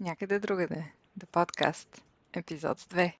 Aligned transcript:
Някъде 0.00 0.38
другаде. 0.38 0.92
The 1.20 1.26
Podcast. 1.26 2.00
Епизод 2.32 2.80
2. 2.80 3.12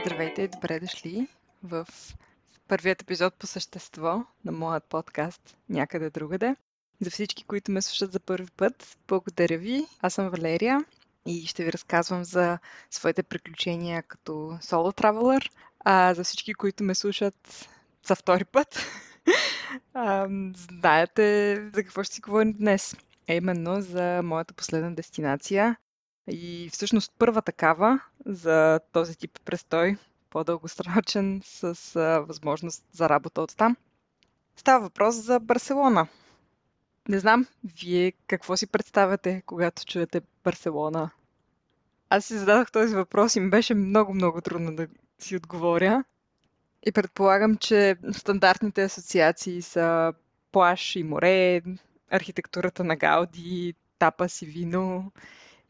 Здравейте 0.00 0.42
и 0.42 0.48
добре 0.48 0.80
дошли 0.80 1.28
в 1.62 1.86
първият 2.68 3.02
епизод 3.02 3.34
по 3.34 3.46
същество 3.46 4.24
на 4.44 4.52
моят 4.52 4.84
подкаст 4.84 5.56
Някъде 5.68 6.10
другаде. 6.10 6.56
За 7.00 7.10
всички, 7.10 7.44
които 7.44 7.70
ме 7.70 7.82
слушат 7.82 8.12
за 8.12 8.20
първи 8.20 8.50
път, 8.56 8.98
благодаря 9.08 9.58
ви. 9.58 9.86
Аз 10.00 10.14
съм 10.14 10.30
Валерия 10.30 10.84
и 11.26 11.46
ще 11.46 11.64
ви 11.64 11.72
разказвам 11.72 12.24
за 12.24 12.58
своите 12.90 13.22
приключения 13.22 14.02
като 14.02 14.58
соло 14.60 14.92
травелър. 14.92 15.50
А 15.84 16.14
за 16.14 16.24
всички, 16.24 16.54
които 16.54 16.84
ме 16.84 16.94
слушат 16.94 17.68
за 18.06 18.14
втори 18.14 18.44
път, 18.44 18.80
а, 19.94 20.28
знаете 20.70 21.54
за 21.74 21.82
какво 21.84 22.02
ще 22.02 22.14
си 22.14 22.20
говорим 22.20 22.52
днес. 22.52 22.96
Е 23.26 23.36
именно 23.36 23.80
за 23.80 24.20
моята 24.24 24.54
последна 24.54 24.90
дестинация 24.90 25.76
и 26.30 26.70
всъщност 26.72 27.12
първа 27.18 27.42
такава 27.42 28.00
за 28.26 28.80
този 28.92 29.16
тип 29.18 29.40
престой, 29.44 29.96
по-дългосрочен, 30.30 31.40
с 31.44 31.96
а, 31.96 32.20
възможност 32.20 32.84
за 32.92 33.08
работа 33.08 33.42
от 33.42 33.56
там. 33.56 33.76
Става 34.56 34.80
въпрос 34.80 35.14
за 35.14 35.40
Барселона. 35.40 36.06
Не 37.08 37.18
знам, 37.18 37.46
вие 37.82 38.12
какво 38.26 38.56
си 38.56 38.66
представяте, 38.66 39.42
когато 39.46 39.84
чуете 39.84 40.20
Барселона? 40.44 41.10
Аз 42.10 42.24
си 42.24 42.38
зададох 42.38 42.70
този 42.70 42.94
въпрос 42.94 43.36
и 43.36 43.40
ми 43.40 43.50
беше 43.50 43.74
много-много 43.74 44.40
трудно 44.40 44.76
да 44.76 44.86
си 45.18 45.36
отговоря. 45.36 46.04
И 46.88 46.92
предполагам, 46.92 47.56
че 47.56 47.96
стандартните 48.12 48.82
асоциации 48.82 49.62
са 49.62 50.12
плаш 50.52 50.96
и 50.96 51.02
море, 51.02 51.62
архитектурата 52.10 52.84
на 52.84 52.96
Гауди, 52.96 53.74
тапас 53.98 54.42
и 54.42 54.46
вино. 54.46 55.12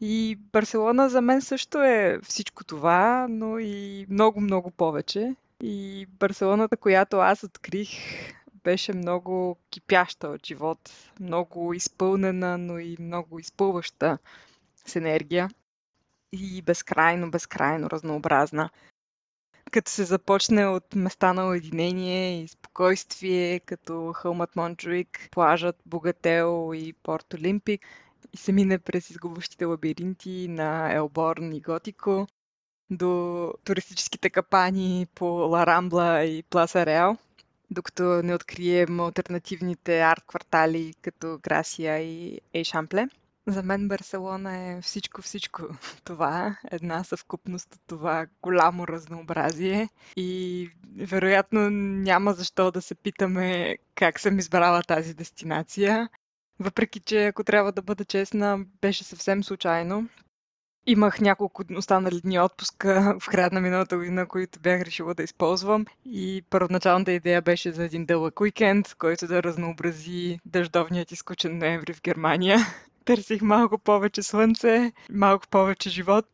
И 0.00 0.38
Барселона 0.52 1.08
за 1.08 1.20
мен 1.20 1.40
също 1.40 1.82
е 1.82 2.18
всичко 2.22 2.64
това, 2.64 3.26
но 3.30 3.58
и 3.58 4.06
много-много 4.10 4.70
повече. 4.70 5.34
И 5.62 6.06
Барселоната, 6.06 6.76
която 6.76 7.16
аз 7.16 7.42
открих, 7.42 7.88
беше 8.64 8.92
много 8.92 9.56
кипяща 9.70 10.28
от 10.28 10.46
живот, 10.46 11.10
много 11.20 11.74
изпълнена, 11.74 12.58
но 12.58 12.78
и 12.78 12.96
много 13.00 13.38
изпълваща 13.38 14.18
с 14.86 14.96
енергия 14.96 15.50
и 16.32 16.62
безкрайно, 16.62 17.30
безкрайно 17.30 17.90
разнообразна. 17.90 18.70
Като 19.70 19.90
се 19.90 20.04
започне 20.04 20.66
от 20.66 20.94
места 20.94 21.32
на 21.32 21.48
уединение 21.48 22.42
и 22.42 22.48
спокойствие, 22.48 23.60
като 23.60 24.12
хълмът 24.12 24.56
Монджуик, 24.56 25.28
плажът 25.30 25.76
Богател 25.86 26.70
и 26.74 26.92
Порт 26.92 27.34
Олимпик, 27.34 27.86
и 28.32 28.36
се 28.36 28.52
мине 28.52 28.78
през 28.78 29.10
изгубващите 29.10 29.64
лабиринти 29.64 30.46
на 30.48 30.92
Елборн 30.92 31.52
и 31.52 31.60
Готико, 31.60 32.26
до 32.90 33.52
туристическите 33.64 34.30
капани 34.30 35.06
по 35.14 35.24
Ларамбла 35.24 36.24
и 36.24 36.42
Пласа 36.42 36.86
Реал, 36.86 37.16
докато 37.70 38.02
не 38.02 38.34
открием 38.34 39.00
альтернативните 39.00 40.00
арт-квартали 40.00 40.94
като 41.02 41.38
Грасия 41.42 41.98
и 41.98 42.40
Ейшампле. 42.54 43.08
За 43.48 43.62
мен 43.62 43.88
Барселона 43.88 44.56
е 44.56 44.80
всичко, 44.82 45.22
всичко 45.22 45.62
това. 46.04 46.56
Една 46.70 47.04
съвкупност 47.04 47.74
от 47.74 47.80
това 47.86 48.26
голямо 48.42 48.88
разнообразие. 48.88 49.88
И 50.16 50.70
вероятно 50.96 51.70
няма 51.70 52.32
защо 52.32 52.70
да 52.70 52.82
се 52.82 52.94
питаме 52.94 53.76
как 53.94 54.20
съм 54.20 54.38
избрала 54.38 54.82
тази 54.82 55.14
дестинация. 55.14 56.08
Въпреки, 56.60 57.00
че 57.00 57.26
ако 57.26 57.44
трябва 57.44 57.72
да 57.72 57.82
бъда 57.82 58.04
честна, 58.04 58.64
беше 58.80 59.04
съвсем 59.04 59.44
случайно. 59.44 60.08
Имах 60.86 61.20
няколко 61.20 61.64
останали 61.76 62.20
дни 62.20 62.40
отпуска 62.40 63.16
в 63.20 63.28
края 63.28 63.50
на 63.52 63.60
миналата 63.60 63.96
година, 63.96 64.28
които 64.28 64.60
бях 64.60 64.82
решила 64.82 65.14
да 65.14 65.22
използвам. 65.22 65.86
И 66.04 66.42
първоначалната 66.50 67.12
идея 67.12 67.42
беше 67.42 67.72
за 67.72 67.84
един 67.84 68.06
дълъг 68.06 68.40
уикенд, 68.40 68.94
който 68.98 69.26
да 69.26 69.42
разнообрази 69.42 70.38
дъждовният 70.44 71.12
и 71.12 71.16
скучен 71.16 71.58
ноември 71.58 71.92
в 71.92 72.02
Германия. 72.02 72.58
Търсих 73.08 73.42
малко 73.42 73.78
повече 73.78 74.22
слънце, 74.22 74.92
малко 75.10 75.48
повече 75.48 75.90
живот. 75.90 76.26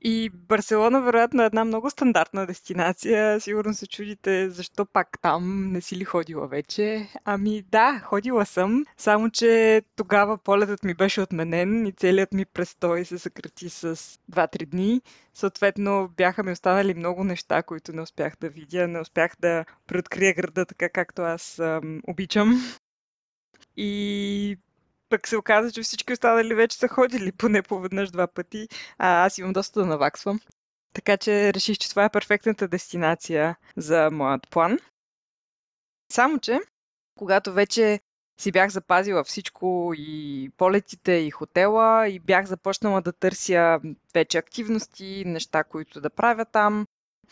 И 0.00 0.30
Барселона, 0.34 1.00
вероятно, 1.02 1.42
е 1.42 1.46
една 1.46 1.64
много 1.64 1.90
стандартна 1.90 2.46
дестинация. 2.46 3.40
Сигурно 3.40 3.74
се 3.74 3.86
чудите 3.86 4.50
защо 4.50 4.86
пак 4.86 5.18
там, 5.22 5.72
не 5.72 5.80
си 5.80 5.96
ли 5.96 6.04
ходила 6.04 6.46
вече. 6.46 7.08
Ами 7.24 7.62
да, 7.62 8.00
ходила 8.04 8.46
съм, 8.46 8.84
само 8.96 9.30
че 9.30 9.82
тогава 9.96 10.38
полетът 10.38 10.84
ми 10.84 10.94
беше 10.94 11.20
отменен 11.20 11.86
и 11.86 11.92
целият 11.92 12.32
ми 12.32 12.44
престой 12.44 13.04
се 13.04 13.18
съкрати 13.18 13.68
с 13.68 13.96
2-3 14.32 14.66
дни. 14.66 15.02
Съответно, 15.34 16.10
бяха 16.16 16.42
ми 16.42 16.52
останали 16.52 16.94
много 16.94 17.24
неща, 17.24 17.62
които 17.62 17.92
не 17.92 18.02
успях 18.02 18.34
да 18.40 18.48
видя, 18.48 18.88
не 18.88 19.00
успях 19.00 19.32
да 19.40 19.64
преоткрия 19.86 20.34
града 20.34 20.66
така, 20.66 20.88
както 20.88 21.22
аз 21.22 21.58
ам, 21.58 22.00
обичам. 22.08 22.62
И 23.76 24.58
пък 25.12 25.28
се 25.28 25.36
оказа, 25.36 25.72
че 25.72 25.82
всички 25.82 26.12
останали 26.12 26.54
вече 26.54 26.76
са 26.76 26.88
ходили 26.88 27.32
поне 27.32 27.62
по 27.62 27.80
веднъж 27.80 28.10
два 28.10 28.26
пъти, 28.26 28.68
а 28.98 29.26
аз 29.26 29.38
имам 29.38 29.52
доста 29.52 29.80
да 29.80 29.86
наваксвам. 29.86 30.40
Така 30.94 31.16
че 31.16 31.54
реших, 31.54 31.78
че 31.78 31.90
това 31.90 32.04
е 32.04 32.10
перфектната 32.10 32.68
дестинация 32.68 33.56
за 33.76 34.10
моят 34.12 34.50
план. 34.50 34.78
Само, 36.12 36.38
че 36.38 36.58
когато 37.18 37.52
вече 37.52 38.00
си 38.40 38.52
бях 38.52 38.70
запазила 38.70 39.24
всичко 39.24 39.92
и 39.96 40.50
полетите, 40.56 41.12
и 41.12 41.30
хотела, 41.30 42.08
и 42.08 42.18
бях 42.18 42.46
започнала 42.46 43.00
да 43.00 43.12
търся 43.12 43.80
вече 44.14 44.38
активности, 44.38 45.22
неща, 45.26 45.64
които 45.64 46.00
да 46.00 46.10
правя 46.10 46.44
там, 46.44 46.86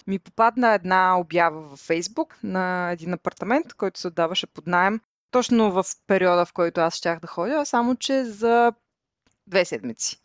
ми 0.06 0.18
попадна 0.18 0.74
една 0.74 1.18
обява 1.18 1.60
във 1.60 1.78
Фейсбук 1.78 2.38
на 2.42 2.90
един 2.90 3.12
апартамент, 3.12 3.74
който 3.74 4.00
се 4.00 4.08
отдаваше 4.08 4.46
под 4.46 4.66
найем 4.66 5.00
точно 5.30 5.72
в 5.72 5.84
периода, 6.06 6.44
в 6.44 6.52
който 6.52 6.80
аз 6.80 6.94
щях 6.94 7.20
да 7.20 7.26
ходя, 7.26 7.66
само 7.66 7.96
че 7.96 8.24
за 8.24 8.72
две 9.46 9.64
седмици. 9.64 10.20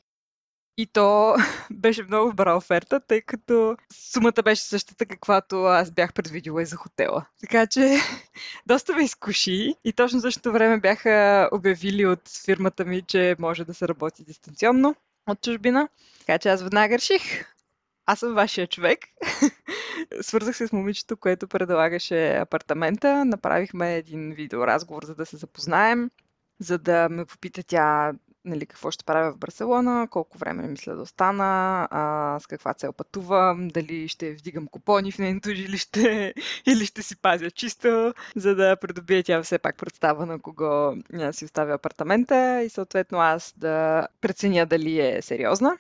И 0.78 0.86
то 0.86 1.36
беше 1.72 2.04
много 2.04 2.30
добра 2.30 2.56
оферта, 2.56 3.00
тъй 3.00 3.22
като 3.22 3.78
сумата 3.94 4.44
беше 4.44 4.64
същата, 4.64 5.06
каквато 5.06 5.64
аз 5.64 5.92
бях 5.92 6.14
предвидила 6.14 6.62
и 6.62 6.66
за 6.66 6.76
хотела. 6.76 7.26
Така 7.40 7.68
че 7.68 7.98
доста 8.66 8.96
ме 8.96 9.04
изкуши 9.04 9.76
и 9.84 9.94
точно 9.94 10.22
същото 10.22 10.52
време 10.52 10.80
бяха 10.80 11.50
обявили 11.52 12.06
от 12.06 12.30
фирмата 12.46 12.86
ми, 12.86 13.02
че 13.02 13.36
може 13.40 13.66
да 13.66 13.74
се 13.74 13.88
работи 13.88 14.24
дистанционно 14.24 14.96
от 15.28 15.42
чужбина. 15.42 15.90
Така 16.20 16.38
че 16.38 16.50
аз 16.50 16.64
веднага 16.64 16.96
реших, 16.96 17.55
аз 18.06 18.20
съм 18.20 18.34
вашия 18.34 18.68
човек. 18.68 19.00
Свързах 20.22 20.58
се 20.58 20.68
с 20.68 20.72
момичето, 20.72 21.18
което 21.18 21.48
предлагаше 21.48 22.36
апартамента. 22.36 23.26
Направихме 23.26 23.96
един 23.96 24.32
видеоразговор, 24.32 25.06
за 25.06 25.16
да 25.16 25.26
се 25.26 25.38
запознаем, 25.38 26.10
за 26.60 26.78
да 26.78 27.10
ме 27.10 27.26
попита 27.26 27.64
тя 27.64 28.14
нали, 28.46 28.66
какво 28.66 28.92
ще 28.92 29.06
правя 29.06 29.32
в 29.32 29.38
Барселона, 29.38 30.08
колко 30.12 30.38
време 30.38 30.68
мисля 30.68 30.96
да 30.96 31.02
остана, 31.02 31.88
а, 31.92 32.40
с 32.40 32.48
каква 32.48 32.74
цел 32.74 32.94
пътувам, 32.94 33.68
дали 33.68 34.08
ще 34.08 34.34
вдигам 34.34 34.68
купони 34.68 35.12
в 35.12 35.20
нейното 35.20 35.50
жилище 35.50 36.34
или 36.66 36.86
ще 36.86 37.02
си 37.02 37.22
пазя 37.22 37.52
чисто, 37.52 38.14
за 38.36 38.56
да 38.56 38.76
придобия 38.76 39.24
тя 39.24 39.44
все 39.44 39.58
пак 39.58 39.78
представа 39.78 40.26
на 40.26 40.40
кого 40.40 40.96
си 41.32 41.46
оставя 41.46 41.74
апартамента 41.74 42.64
и 42.64 42.70
съответно 42.70 43.18
аз 43.18 43.54
да 43.58 44.08
преценя 44.22 44.66
дали 44.66 45.00
е 45.00 45.22
сериозна. 45.22 45.78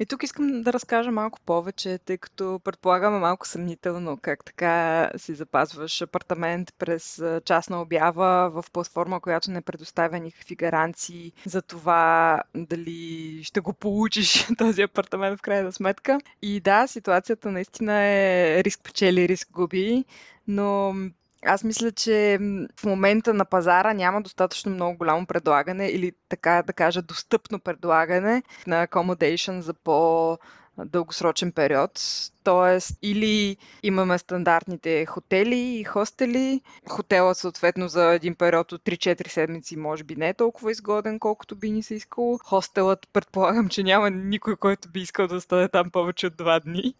И 0.00 0.06
тук 0.06 0.22
искам 0.22 0.62
да 0.62 0.72
разкажа 0.72 1.10
малко 1.10 1.40
повече, 1.40 1.98
тъй 1.98 2.18
като 2.18 2.60
предполагам 2.64 3.16
е 3.16 3.18
малко 3.18 3.48
съмнително 3.48 4.18
как 4.22 4.44
така 4.44 5.10
си 5.16 5.34
запазваш 5.34 6.02
апартамент 6.02 6.74
през 6.78 7.22
частна 7.44 7.82
обява 7.82 8.50
в 8.50 8.70
платформа, 8.72 9.20
която 9.20 9.50
не 9.50 9.60
предоставя 9.60 10.18
никакви 10.18 10.54
гаранции 10.56 11.32
за 11.46 11.62
това 11.62 12.42
дали 12.54 13.40
ще 13.44 13.60
го 13.60 13.72
получиш 13.72 14.46
този 14.58 14.82
апартамент 14.82 15.38
в 15.38 15.42
крайна 15.42 15.72
сметка. 15.72 16.20
И 16.42 16.60
да, 16.60 16.86
ситуацията 16.86 17.50
наистина 17.50 17.94
е 18.02 18.64
риск 18.64 18.80
печели, 18.84 19.28
риск 19.28 19.48
губи, 19.52 20.04
но 20.48 20.94
аз 21.42 21.64
мисля, 21.64 21.92
че 21.92 22.38
в 22.80 22.84
момента 22.84 23.34
на 23.34 23.44
пазара 23.44 23.94
няма 23.94 24.22
достатъчно 24.22 24.72
много 24.72 24.98
голямо 24.98 25.26
предлагане 25.26 25.88
или 25.88 26.12
така 26.28 26.62
да 26.66 26.72
кажа 26.72 27.02
достъпно 27.02 27.60
предлагане 27.60 28.42
на 28.66 28.86
accommodation 28.86 29.58
за 29.58 29.74
по 29.74 30.38
дългосрочен 30.84 31.52
период. 31.52 32.00
Тоест, 32.44 32.98
или 33.02 33.56
имаме 33.82 34.18
стандартните 34.18 35.06
хотели 35.06 35.58
и 35.58 35.84
хостели. 35.84 36.60
Хотелът 36.88 37.38
съответно 37.38 37.88
за 37.88 38.12
един 38.12 38.34
период 38.34 38.72
от 38.72 38.84
3-4 38.84 39.28
седмици 39.28 39.76
може 39.76 40.04
би 40.04 40.16
не 40.16 40.28
е 40.28 40.34
толкова 40.34 40.70
изгоден, 40.70 41.18
колкото 41.18 41.56
би 41.56 41.70
ни 41.70 41.82
се 41.82 41.94
искало. 41.94 42.38
Хостелът 42.38 43.08
предполагам, 43.12 43.68
че 43.68 43.82
няма 43.82 44.10
никой, 44.10 44.56
който 44.56 44.88
би 44.88 45.00
искал 45.00 45.26
да 45.26 45.36
остане 45.36 45.68
там 45.68 45.90
повече 45.90 46.26
от 46.26 46.34
2 46.34 46.64
дни. 46.64 46.94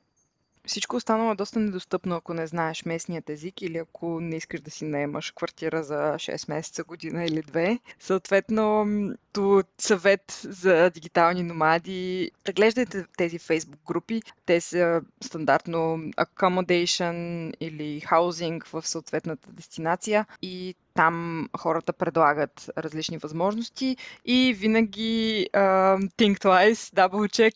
Всичко 0.68 0.96
останало 0.96 1.32
е 1.32 1.34
доста 1.34 1.60
недостъпно, 1.60 2.16
ако 2.16 2.34
не 2.34 2.46
знаеш 2.46 2.84
местният 2.84 3.30
език 3.30 3.62
или 3.62 3.78
ако 3.78 4.20
не 4.20 4.36
искаш 4.36 4.60
да 4.60 4.70
си 4.70 4.84
наемаш 4.84 5.30
квартира 5.30 5.82
за 5.82 5.94
6 5.94 6.48
месеца, 6.48 6.84
година 6.84 7.24
или 7.24 7.42
две. 7.42 7.78
Съответно, 8.00 8.86
то 9.32 9.62
съвет 9.78 10.40
за 10.44 10.90
дигитални 10.90 11.42
номади, 11.42 12.30
преглеждайте 12.44 13.04
тези 13.16 13.38
фейсбук 13.38 13.80
групи. 13.86 14.22
Те 14.46 14.60
са 14.60 15.02
стандартно 15.20 15.78
accommodation 16.16 17.52
или 17.60 18.00
housing 18.00 18.66
в 18.72 18.88
съответната 18.88 19.52
дестинация 19.52 20.26
и 20.42 20.74
там 20.98 21.48
хората 21.56 21.92
предлагат 21.92 22.70
различни 22.78 23.18
възможности 23.18 23.96
и 24.24 24.54
винаги 24.58 25.46
uh, 25.52 26.10
think 26.10 26.38
twice, 26.38 26.74
double 26.74 27.28
check 27.28 27.54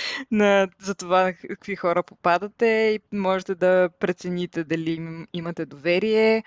на, 0.30 0.68
за 0.78 0.94
това 0.94 1.32
какви 1.32 1.76
хора 1.76 2.02
попадате 2.02 2.66
и 2.66 3.16
можете 3.16 3.54
да 3.54 3.90
прецените 4.00 4.64
дали 4.64 5.00
имате 5.32 5.66
доверие. 5.66 6.44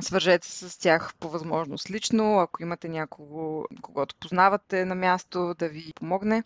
Свържете 0.00 0.46
се 0.48 0.70
с 0.70 0.78
тях 0.78 1.14
по 1.20 1.28
възможност 1.28 1.90
лично, 1.90 2.38
ако 2.38 2.62
имате 2.62 2.88
някого, 2.88 3.64
когато 3.82 4.14
познавате 4.16 4.84
на 4.84 4.94
място, 4.94 5.54
да 5.58 5.68
ви 5.68 5.92
помогне. 5.94 6.44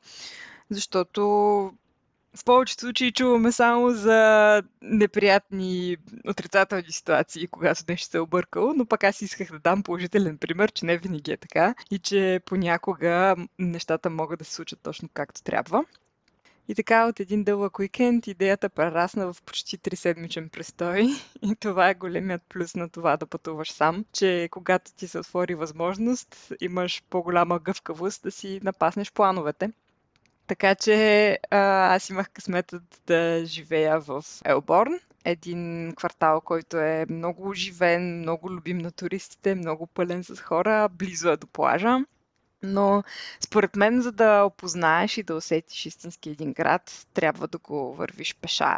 Защото 0.70 1.72
в 2.36 2.44
повечето 2.44 2.80
случаи 2.80 3.12
чуваме 3.12 3.52
само 3.52 3.90
за 3.90 4.62
неприятни 4.82 5.96
отрицателни 6.28 6.92
ситуации, 6.92 7.46
когато 7.46 7.84
нещо 7.88 8.10
се 8.10 8.16
е 8.16 8.20
объркало, 8.20 8.72
но 8.76 8.86
пък 8.86 9.04
аз 9.04 9.22
исках 9.22 9.50
да 9.50 9.58
дам 9.58 9.82
положителен 9.82 10.38
пример, 10.38 10.72
че 10.72 10.86
не 10.86 10.98
винаги 10.98 11.32
е 11.32 11.36
така 11.36 11.74
и 11.90 11.98
че 11.98 12.40
понякога 12.46 13.36
нещата 13.58 14.10
могат 14.10 14.38
да 14.38 14.44
се 14.44 14.54
случат 14.54 14.80
точно 14.82 15.08
както 15.14 15.42
трябва. 15.42 15.84
И 16.68 16.74
така 16.74 17.06
от 17.06 17.20
един 17.20 17.44
дълъг 17.44 17.78
уикенд 17.78 18.26
идеята 18.26 18.68
прерасна 18.68 19.32
в 19.32 19.42
почти 19.42 19.78
3 19.78 19.94
седмичен 19.94 20.48
престой. 20.48 21.06
И 21.42 21.56
това 21.56 21.88
е 21.88 21.94
големият 21.94 22.42
плюс 22.48 22.74
на 22.74 22.88
това 22.88 23.16
да 23.16 23.26
пътуваш 23.26 23.72
сам, 23.72 24.04
че 24.12 24.48
когато 24.50 24.94
ти 24.94 25.08
се 25.08 25.18
отвори 25.18 25.54
възможност, 25.54 26.52
имаш 26.60 27.02
по-голяма 27.10 27.58
гъвкавост 27.58 28.22
да 28.22 28.30
си 28.30 28.60
напаснеш 28.62 29.12
плановете. 29.12 29.70
Така 30.48 30.74
че 30.74 31.38
а, 31.50 31.58
аз 31.94 32.10
имах 32.10 32.30
късметът 32.30 33.02
да 33.06 33.42
живея 33.44 34.00
в 34.00 34.24
Елборн, 34.44 34.92
един 35.24 35.92
квартал, 35.96 36.40
който 36.40 36.76
е 36.76 37.06
много 37.10 37.48
оживен, 37.48 38.18
много 38.18 38.50
любим 38.50 38.78
на 38.78 38.90
туристите, 38.90 39.54
много 39.54 39.86
пълен 39.86 40.24
с 40.24 40.40
хора, 40.40 40.88
близо 40.88 41.28
е 41.28 41.36
до 41.36 41.46
плажа. 41.46 41.98
Но 42.62 43.02
според 43.40 43.76
мен, 43.76 44.00
за 44.02 44.12
да 44.12 44.44
опознаеш 44.44 45.18
и 45.18 45.22
да 45.22 45.34
усетиш 45.34 45.86
истински 45.86 46.30
един 46.30 46.52
град, 46.52 47.06
трябва 47.14 47.48
да 47.48 47.58
го 47.58 47.94
вървиш 47.94 48.36
пеша. 48.36 48.76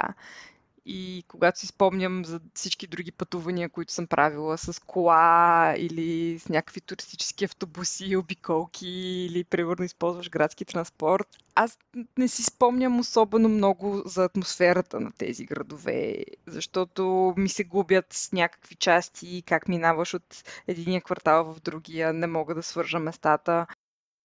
И 0.87 1.25
когато 1.29 1.59
си 1.59 1.67
спомням 1.67 2.25
за 2.25 2.41
всички 2.55 2.87
други 2.87 3.13
пътувания, 3.13 3.69
които 3.69 3.93
съм 3.93 4.07
правила 4.07 4.59
с 4.59 4.83
кола 4.87 5.75
или 5.79 6.39
с 6.39 6.49
някакви 6.49 6.81
туристически 6.81 7.45
автобуси, 7.45 8.17
обиколки 8.17 8.89
или 8.89 9.45
примерно 9.45 9.85
използваш 9.85 10.31
градски 10.31 10.65
транспорт, 10.65 11.29
аз 11.55 11.79
не 12.19 12.29
си 12.29 12.43
спомням 12.43 13.01
особено 13.01 13.49
много 13.49 14.03
за 14.07 14.25
атмосферата 14.25 15.01
на 15.01 15.13
тези 15.13 15.45
градове, 15.45 16.17
защото 16.47 17.35
ми 17.37 17.49
се 17.49 17.65
губят 17.65 18.13
с 18.13 18.33
някакви 18.33 18.75
части, 18.75 19.43
как 19.47 19.69
минаваш 19.69 20.15
от 20.15 20.45
единия 20.67 21.01
квартал 21.03 21.45
в 21.45 21.61
другия, 21.61 22.13
не 22.13 22.27
мога 22.27 22.55
да 22.55 22.63
свържа 22.63 22.99
местата. 22.99 23.67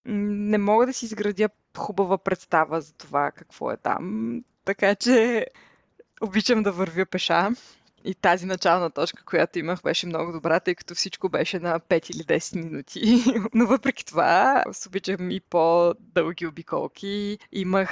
Не 0.06 0.58
мога 0.58 0.86
да 0.86 0.94
си 0.94 1.06
изградя 1.06 1.50
хубава 1.78 2.18
представа 2.18 2.81
за 2.81 2.94
това 2.94 3.31
какво 3.31 3.72
е 3.72 3.78
там. 3.78 4.42
Така 4.66 4.96
че 4.96 5.48
обичам 6.22 6.64
да 6.64 6.72
вървя 6.72 7.06
пеша. 7.06 7.50
И 8.08 8.16
тази 8.16 8.46
начална 8.46 8.90
точка, 8.90 9.24
която 9.26 9.60
имах, 9.60 9.82
беше 9.82 10.08
много 10.08 10.32
добра, 10.32 10.60
тъй 10.60 10.76
като 10.76 10.96
всичко 10.96 11.30
беше 11.30 11.60
на 11.60 11.80
5 11.80 12.12
или 12.12 12.24
10 12.24 12.56
минути. 12.56 13.24
Но 13.54 13.66
въпреки 13.68 14.06
това, 14.06 14.64
аз 14.68 14.86
обичам 14.86 15.32
и 15.32 15.40
по-дълги 15.40 16.48
обиколки. 16.48 17.38
Имах 17.52 17.90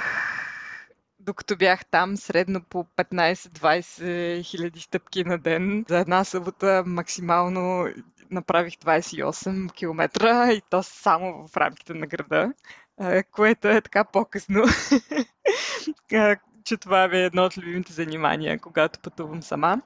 докато 1.20 1.56
бях 1.56 1.86
там, 1.86 2.16
средно 2.16 2.62
по 2.62 2.84
15-20 2.96 4.42
хиляди 4.42 4.80
стъпки 4.80 5.24
на 5.24 5.38
ден. 5.38 5.84
За 5.88 5.98
една 5.98 6.24
събота 6.24 6.82
максимално 6.86 7.88
направих 8.30 8.74
28 8.74 9.72
км 9.72 10.26
и 10.52 10.62
то 10.70 10.82
само 10.82 11.48
в 11.48 11.56
рамките 11.56 11.94
на 11.94 12.06
града, 12.06 12.52
което 13.32 13.68
е 13.68 13.80
така 13.80 14.04
по-късно 14.04 14.64
че 16.64 16.76
това 16.76 17.04
е 17.04 17.08
едно 17.18 17.44
от 17.44 17.58
любимите 17.58 17.92
занимания, 17.92 18.58
когато 18.58 18.98
пътувам 18.98 19.42
сама. 19.42 19.82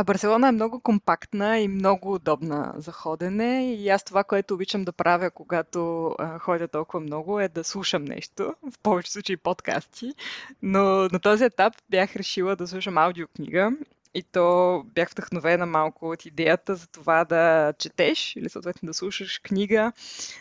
А 0.00 0.04
Барселона 0.04 0.48
е 0.48 0.52
много 0.52 0.80
компактна 0.80 1.58
и 1.58 1.68
много 1.68 2.14
удобна 2.14 2.74
за 2.76 2.92
ходене 2.92 3.74
и 3.74 3.88
аз 3.88 4.04
това, 4.04 4.24
което 4.24 4.54
обичам 4.54 4.84
да 4.84 4.92
правя, 4.92 5.30
когато 5.30 6.06
а, 6.18 6.38
ходя 6.38 6.68
толкова 6.68 7.00
много, 7.00 7.40
е 7.40 7.48
да 7.48 7.64
слушам 7.64 8.04
нещо, 8.04 8.54
в 8.70 8.78
повече 8.82 9.12
случаи 9.12 9.36
подкасти, 9.36 10.14
но 10.62 10.80
на 11.12 11.20
този 11.20 11.44
етап 11.44 11.72
бях 11.90 12.16
решила 12.16 12.56
да 12.56 12.68
слушам 12.68 12.98
аудиокнига 12.98 13.72
и 14.14 14.22
то 14.22 14.82
бях 14.94 15.10
вдъхновена 15.10 15.66
малко 15.66 16.10
от 16.10 16.26
идеята 16.26 16.74
за 16.74 16.86
това 16.86 17.24
да 17.24 17.72
четеш 17.78 18.36
или 18.36 18.48
съответно 18.48 18.86
да 18.86 18.94
слушаш 18.94 19.38
книга 19.38 19.92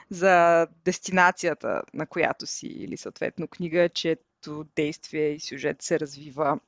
за 0.09 0.67
дестинацията, 0.85 1.81
на 1.93 2.05
която 2.05 2.47
си, 2.47 2.67
или 2.67 2.97
съответно 2.97 3.47
книга, 3.47 3.89
че 3.89 4.17
чието 4.47 4.65
действие 4.75 5.29
и 5.29 5.39
сюжет 5.39 5.81
се 5.81 5.99
развива 5.99 6.59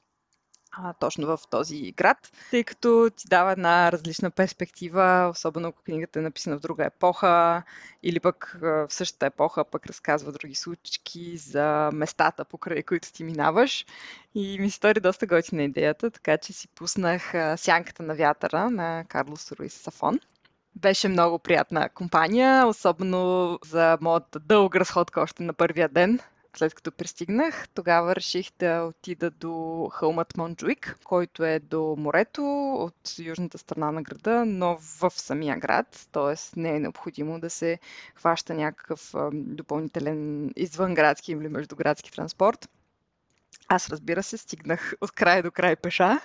а, 0.71 0.93
точно 0.93 1.27
в 1.27 1.39
този 1.49 1.91
град, 1.91 2.31
тъй 2.51 2.63
като 2.63 3.09
ти 3.15 3.27
дава 3.27 3.51
една 3.51 3.91
различна 3.91 4.31
перспектива, 4.31 5.29
особено 5.31 5.67
ако 5.67 5.83
книгата 5.83 6.19
е 6.19 6.21
написана 6.21 6.57
в 6.57 6.61
друга 6.61 6.85
епоха 6.85 7.63
или 8.03 8.19
пък 8.19 8.57
в 8.61 8.87
същата 8.89 9.25
епоха 9.25 9.65
пък 9.65 9.85
разказва 9.85 10.31
други 10.31 10.55
случки 10.55 11.37
за 11.37 11.89
местата, 11.93 12.45
покрай 12.45 12.83
които 12.83 13.11
ти 13.11 13.23
минаваш. 13.23 13.85
И 14.35 14.59
ми 14.59 14.69
се 14.69 14.75
стори 14.75 14.99
доста 14.99 15.27
готина 15.27 15.63
идеята, 15.63 16.11
така 16.11 16.37
че 16.37 16.53
си 16.53 16.67
пуснах 16.67 17.33
Сянката 17.57 18.03
на 18.03 18.15
вятъра 18.15 18.69
на 18.69 19.05
Карлос 19.07 19.51
Руис 19.51 19.73
Сафон. 19.73 20.19
Беше 20.75 21.07
много 21.07 21.39
приятна 21.39 21.89
компания, 21.89 22.67
особено 22.67 23.59
за 23.65 23.97
моята 24.01 24.39
дълга 24.39 24.79
разходка 24.79 25.21
още 25.21 25.43
на 25.43 25.53
първия 25.53 25.89
ден 25.89 26.19
след 26.57 26.73
като 26.73 26.91
пристигнах, 26.91 27.69
тогава 27.69 28.15
реших 28.15 28.51
да 28.59 28.83
отида 28.83 29.31
до 29.31 29.87
хълмът 29.93 30.37
Монджуик, 30.37 30.99
който 31.03 31.43
е 31.43 31.59
до 31.59 31.95
морето 31.97 32.73
от 32.73 33.19
южната 33.19 33.57
страна 33.57 33.91
на 33.91 34.01
града, 34.01 34.45
но 34.45 34.77
в 34.77 35.09
самия 35.09 35.57
град, 35.57 36.07
т.е. 36.11 36.59
не 36.59 36.75
е 36.75 36.79
необходимо 36.79 37.39
да 37.39 37.49
се 37.49 37.79
хваща 38.15 38.53
някакъв 38.53 39.13
допълнителен 39.33 40.51
извънградски 40.55 41.31
или 41.31 41.49
междуградски 41.49 42.11
транспорт. 42.11 42.69
Аз 43.71 43.89
разбира 43.89 44.23
се, 44.23 44.37
стигнах 44.37 44.93
от 45.01 45.11
край 45.11 45.41
до 45.41 45.51
край 45.51 45.75
пеша, 45.75 46.19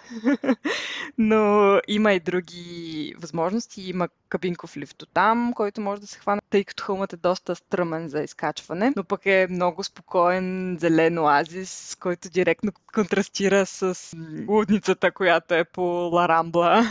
но 1.18 1.80
има 1.88 2.12
и 2.12 2.20
други 2.20 3.14
възможности. 3.18 3.82
Има 3.82 4.08
кабинков 4.28 4.76
лифт 4.76 5.04
там, 5.14 5.52
който 5.52 5.80
може 5.80 6.00
да 6.00 6.06
се 6.06 6.18
хване, 6.18 6.40
тъй 6.50 6.64
като 6.64 6.84
хълмът 6.84 7.12
е 7.12 7.16
доста 7.16 7.56
стръмен 7.56 8.08
за 8.08 8.22
изкачване, 8.22 8.92
но 8.96 9.04
пък 9.04 9.26
е 9.26 9.46
много 9.50 9.84
спокоен 9.84 10.76
зелен 10.80 11.18
оазис, 11.18 11.96
който 12.00 12.30
директно 12.30 12.72
контрастира 12.94 13.66
с 13.66 14.16
лудницата, 14.48 15.12
която 15.12 15.54
е 15.54 15.64
по 15.64 15.82
Ларамбла. 16.12 16.84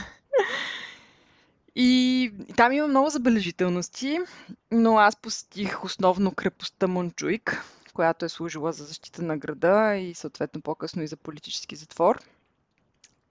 И 1.75 2.32
там 2.58 2.72
има 2.72 2.88
много 2.88 3.10
забележителности, 3.10 4.20
но 4.72 4.98
аз 4.98 5.16
посетих 5.16 5.84
основно 5.84 6.32
крепостта 6.32 6.88
Мончуик, 6.88 7.63
която 7.94 8.26
е 8.26 8.30
служила 8.30 8.72
за 8.72 8.86
защита 8.86 9.22
на 9.22 9.38
града 9.38 9.96
и 9.96 10.14
съответно 10.14 10.62
по-късно 10.62 11.04
и 11.04 11.08
за 11.08 11.18
политически 11.18 11.76
затвор. 11.76 12.20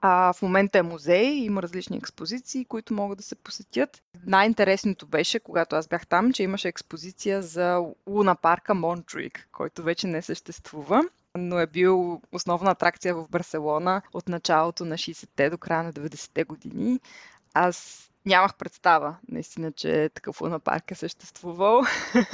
А 0.05 0.33
в 0.33 0.43
момента 0.43 0.79
е 0.79 0.83
музей, 0.83 1.25
има 1.25 1.63
различни 1.63 1.97
експозиции, 1.97 2.65
които 2.65 2.95
могат 2.95 3.19
да 3.19 3.25
се 3.25 3.35
посетят. 3.35 4.03
Най-интересното 4.27 5.07
беше, 5.07 5.41
когато 5.41 5.77
аз 5.77 5.89
бях 5.89 6.07
там, 6.07 6.33
че 6.33 6.43
имаше 6.43 6.69
експозиция 6.69 7.43
за 7.43 7.85
Луна 8.07 8.35
парка 8.35 8.75
Монтруик, 8.75 9.49
който 9.53 9.83
вече 9.83 10.07
не 10.07 10.23
съществува 10.23 11.03
но 11.39 11.59
е 11.59 11.67
бил 11.67 12.23
основна 12.33 12.71
атракция 12.71 13.15
в 13.15 13.29
Барселона 13.29 14.03
от 14.13 14.29
началото 14.29 14.85
на 14.85 14.95
60-те 14.95 15.51
до 15.51 15.59
края 15.59 15.83
на 15.83 15.93
90-те 15.93 16.45
години. 16.45 17.01
Аз 17.55 18.09
нямах 18.27 18.55
представа, 18.55 19.17
наистина, 19.29 19.73
че 19.73 20.11
такъв 20.15 20.41
лунапарк 20.41 20.91
е 20.91 20.95
съществувал. 20.95 21.83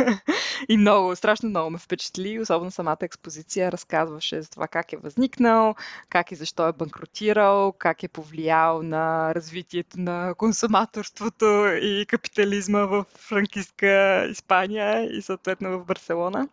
и 0.69 0.77
много, 0.77 1.17
страшно 1.17 1.49
много 1.49 1.71
ме 1.71 1.79
впечатли, 1.79 2.41
особено 2.41 2.71
самата 2.71 2.97
експозиция 3.03 3.73
разказваше 3.73 4.43
за 4.43 4.51
това 4.51 4.69
как 4.69 4.93
е 4.93 4.97
възникнал, 4.97 5.75
как 6.09 6.33
и 6.33 6.35
защо 6.35 6.69
е 6.69 6.73
банкротирал, 6.73 7.73
как 7.73 8.03
е 8.03 8.09
повлиял 8.09 8.83
на 8.83 9.35
развитието 9.35 10.01
на 10.01 10.35
консуматорството 10.35 11.67
и 11.83 12.07
капитализма 12.09 12.85
в 12.85 13.05
франкистка 13.15 14.27
Испания 14.31 15.19
и 15.19 15.23
съответно 15.23 15.79
в 15.79 15.85
Барселона. 15.85 16.49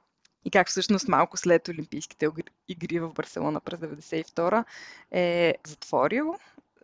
и 0.46 0.52
как 0.52 0.68
всъщност 0.68 1.08
малко 1.08 1.38
след 1.38 1.68
Олимпийските 1.68 2.28
игри 2.68 3.00
в 3.00 3.14
Барселона 3.14 3.60
през 3.60 3.80
1992 3.80 4.64
е 5.12 5.56
затворил. 5.68 6.36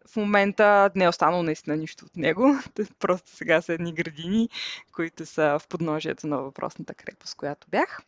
В 0.07 0.15
момента 0.15 0.91
не 0.95 1.03
е 1.03 1.09
останало 1.09 1.43
наистина 1.43 1.77
нищо 1.77 2.05
от 2.05 2.17
него. 2.17 2.55
Просто 2.99 3.31
сега 3.31 3.61
са 3.61 3.73
едни 3.73 3.93
градини, 3.93 4.49
които 4.91 5.25
са 5.25 5.59
в 5.59 5.67
подножието 5.67 6.27
на 6.27 6.37
въпросната 6.37 6.93
крепост, 6.93 7.35
която 7.35 7.67
бях. 7.69 8.01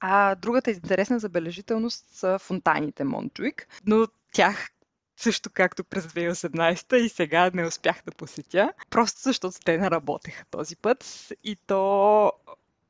А 0.00 0.34
другата 0.34 0.70
интересна 0.70 1.18
забележителност 1.18 2.06
са 2.12 2.38
фонтаните 2.38 3.04
Монтуик, 3.04 3.68
но 3.86 4.06
тях 4.32 4.70
също 5.16 5.50
както 5.54 5.84
през 5.84 6.06
2018 6.06 6.94
и 6.94 7.08
сега 7.08 7.50
не 7.54 7.66
успях 7.66 8.02
да 8.06 8.12
посетя, 8.12 8.72
просто 8.90 9.20
защото 9.22 9.56
те 9.64 9.78
не 9.78 9.90
работеха 9.90 10.44
този 10.50 10.76
път 10.76 11.28
и 11.44 11.56
то 11.66 12.32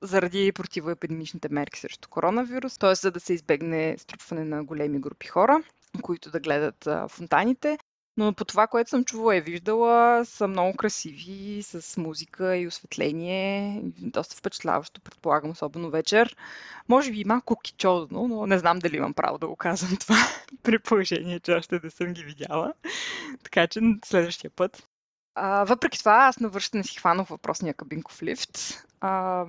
заради 0.02 0.52
противоепидемичните 0.52 1.48
мерки 1.48 1.80
срещу 1.80 2.08
коронавирус, 2.08 2.78
т.е. 2.78 2.94
за 2.94 3.10
да 3.10 3.20
се 3.20 3.34
избегне 3.34 3.96
струпване 3.98 4.44
на 4.44 4.64
големи 4.64 5.00
групи 5.00 5.26
хора, 5.26 5.62
които 6.02 6.30
да 6.30 6.40
гледат 6.40 6.88
фонтаните. 7.08 7.78
Но 8.16 8.32
по 8.32 8.44
това, 8.44 8.66
което 8.66 8.90
съм 8.90 9.04
чувала 9.04 9.36
и 9.36 9.40
виждала, 9.40 10.24
са 10.24 10.48
много 10.48 10.76
красиви, 10.76 11.62
с 11.62 11.96
музика 11.96 12.56
и 12.56 12.66
осветление. 12.66 13.80
Доста 13.84 14.36
впечатляващо, 14.36 15.00
предполагам, 15.00 15.50
особено 15.50 15.90
вечер. 15.90 16.36
Може 16.88 17.12
би 17.12 17.24
малко 17.24 17.60
кичозно, 17.60 18.28
но 18.28 18.46
не 18.46 18.58
знам 18.58 18.78
дали 18.78 18.96
имам 18.96 19.14
право 19.14 19.38
да 19.38 19.48
го 19.48 19.56
казвам 19.56 19.96
това, 19.96 20.16
при 20.62 20.78
положение, 20.78 21.40
че 21.40 21.52
още 21.52 21.80
не 21.84 21.90
съм 21.90 22.12
ги 22.12 22.24
видяла. 22.24 22.74
Така 23.42 23.66
че 23.66 23.80
следващия 24.04 24.50
път. 24.50 24.88
А, 25.34 25.64
въпреки 25.64 25.98
това, 25.98 26.12
аз 26.12 26.40
на 26.40 26.48
връщане 26.48 26.84
си 26.84 26.98
хванах 26.98 27.28
въпросния 27.28 27.74
кабинков 27.74 28.22
лифт. 28.22 28.84
А, 29.00 29.46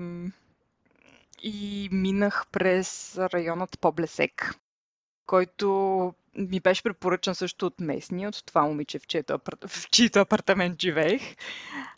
и 1.42 1.90
минах 1.92 2.46
през 2.52 3.18
районът 3.18 3.80
По-Блесек, 3.80 4.56
който 5.26 6.14
ми 6.38 6.60
беше 6.60 6.84
препоръчан 6.84 7.36
също 7.36 7.66
от 7.66 7.80
местни, 7.80 8.28
от 8.28 8.46
това 8.46 8.62
момиче, 8.62 9.00
в 9.00 9.08
чието, 9.08 9.40
в 9.68 9.90
чието 9.90 10.20
апартамент 10.20 10.82
живеех. 10.82 11.22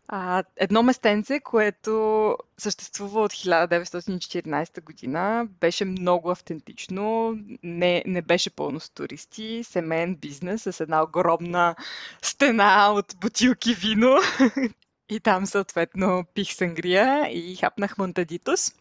А, 0.07 0.43
едно 0.57 0.83
местенце, 0.83 1.39
което 1.39 2.37
съществува 2.57 3.21
от 3.21 3.33
1914 3.33 4.81
година, 4.81 5.47
беше 5.59 5.85
много 5.85 6.31
автентично, 6.31 7.37
не, 7.63 8.03
не 8.05 8.21
беше 8.21 8.49
пълно 8.49 8.79
с 8.79 8.89
туристи, 8.89 9.63
семейен 9.63 10.15
бизнес 10.15 10.61
с 10.63 10.79
една 10.79 11.03
огромна 11.03 11.75
стена 12.21 12.91
от 12.93 13.15
бутилки 13.21 13.73
вино. 13.73 14.17
И 15.09 15.19
там 15.19 15.45
съответно 15.45 16.25
пих 16.33 16.53
сангрия 16.53 17.29
и 17.31 17.55
хапнах 17.55 17.97
монтадитос, 17.97 18.73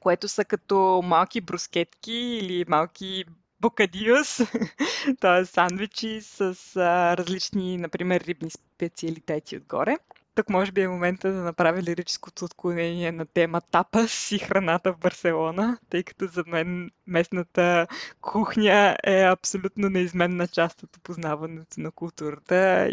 което 0.00 0.28
са 0.28 0.44
като 0.44 1.02
малки 1.04 1.40
брускетки 1.40 2.12
или 2.12 2.64
малки 2.68 3.24
бокадиос, 3.64 4.40
т.е. 5.20 5.44
сандвичи 5.44 6.20
с 6.20 6.56
а, 6.76 7.16
различни, 7.16 7.78
например, 7.78 8.20
рибни 8.20 8.50
специалитети 8.50 9.56
отгоре. 9.56 9.96
Тук 10.34 10.48
може 10.48 10.72
би 10.72 10.80
е 10.80 10.88
момента 10.88 11.32
да 11.32 11.42
направя 11.42 11.82
лирическото 11.82 12.44
отклонение 12.44 13.12
на 13.12 13.26
тема 13.26 13.60
тапас 13.60 14.32
и 14.32 14.38
храната 14.38 14.92
в 14.92 14.98
Барселона, 14.98 15.78
тъй 15.90 16.02
като 16.02 16.26
за 16.26 16.44
мен 16.46 16.90
местната 17.06 17.86
кухня 18.20 18.96
е 19.04 19.22
абсолютно 19.22 19.88
неизменна 19.88 20.48
част 20.48 20.82
от 20.82 20.96
опознаването 20.96 21.80
на 21.80 21.90
културата. 21.90 22.90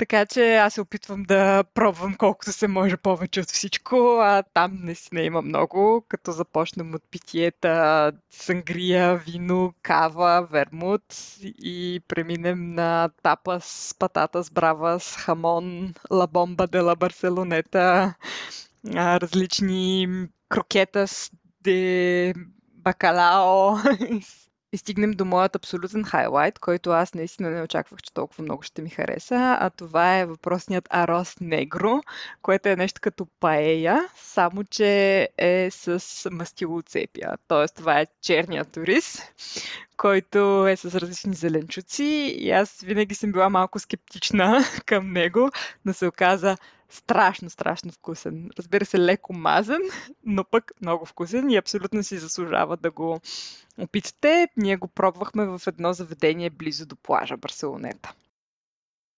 Така 0.00 0.26
че 0.26 0.56
аз 0.56 0.74
се 0.74 0.80
опитвам 0.80 1.22
да 1.22 1.64
пробвам 1.74 2.14
колкото 2.14 2.52
се 2.52 2.68
може 2.68 2.96
повече 2.96 3.40
от 3.40 3.48
всичко, 3.48 3.96
а 4.20 4.42
там 4.54 4.78
наистина 4.82 5.22
има 5.22 5.42
много, 5.42 6.04
като 6.08 6.32
започнем 6.32 6.94
от 6.94 7.02
питиета, 7.10 8.12
сангрия, 8.30 9.16
вино, 9.16 9.74
кава, 9.82 10.48
вермут 10.50 11.02
и 11.42 12.00
преминем 12.08 12.74
на 12.74 13.10
тапа 13.22 13.60
с 13.60 13.94
патата 13.98 14.44
с 14.44 14.50
брава, 14.50 15.00
с 15.00 15.16
хамон, 15.16 15.94
лабомба 16.10 16.66
де 16.66 16.80
ла 16.80 16.96
Барселонета, 16.96 18.14
различни 18.96 20.08
крокета 20.48 21.08
с 21.08 21.30
де 21.62 22.34
бакалао, 22.74 23.76
и 24.72 24.78
стигнем 24.78 25.10
до 25.10 25.24
моят 25.24 25.56
абсолютен 25.56 26.04
хайлайт, 26.04 26.58
който 26.58 26.90
аз 26.90 27.14
наистина 27.14 27.50
не 27.50 27.62
очаквах, 27.62 28.02
че 28.02 28.14
толкова 28.14 28.44
много 28.44 28.62
ще 28.62 28.82
ми 28.82 28.90
хареса, 28.90 29.56
а 29.60 29.70
това 29.70 30.18
е 30.18 30.26
въпросният 30.26 30.88
арос 30.90 31.40
негро, 31.40 32.00
което 32.42 32.68
е 32.68 32.76
нещо 32.76 33.00
като 33.00 33.26
паея, 33.40 34.08
само 34.16 34.64
че 34.64 35.28
е 35.38 35.68
с 35.70 36.30
мастилоцепия. 36.30 37.36
Тоест 37.48 37.76
това 37.76 38.00
е 38.00 38.06
черният 38.22 38.72
турист, 38.72 39.22
който 39.96 40.68
е 40.68 40.76
с 40.76 41.00
различни 41.00 41.34
зеленчуци 41.34 42.34
и 42.38 42.50
аз 42.50 42.80
винаги 42.80 43.14
съм 43.14 43.32
била 43.32 43.48
малко 43.48 43.78
скептична 43.78 44.64
към 44.86 45.12
него, 45.12 45.50
но 45.84 45.92
се 45.92 46.06
оказа 46.06 46.56
страшно, 46.90 47.50
страшно 47.50 47.92
вкусен. 47.92 48.50
Разбира 48.58 48.84
се, 48.84 48.98
леко 48.98 49.32
мазен, 49.32 49.82
но 50.24 50.44
пък 50.44 50.72
много 50.80 51.06
вкусен 51.06 51.50
и 51.50 51.56
абсолютно 51.56 52.02
си 52.02 52.18
заслужава 52.18 52.76
да 52.76 52.90
го 52.90 53.20
опитате. 53.78 54.48
Ние 54.56 54.76
го 54.76 54.88
пробвахме 54.88 55.46
в 55.46 55.62
едно 55.66 55.92
заведение 55.92 56.50
близо 56.50 56.86
до 56.86 56.96
плажа 56.96 57.36
Барселонета. 57.36 58.14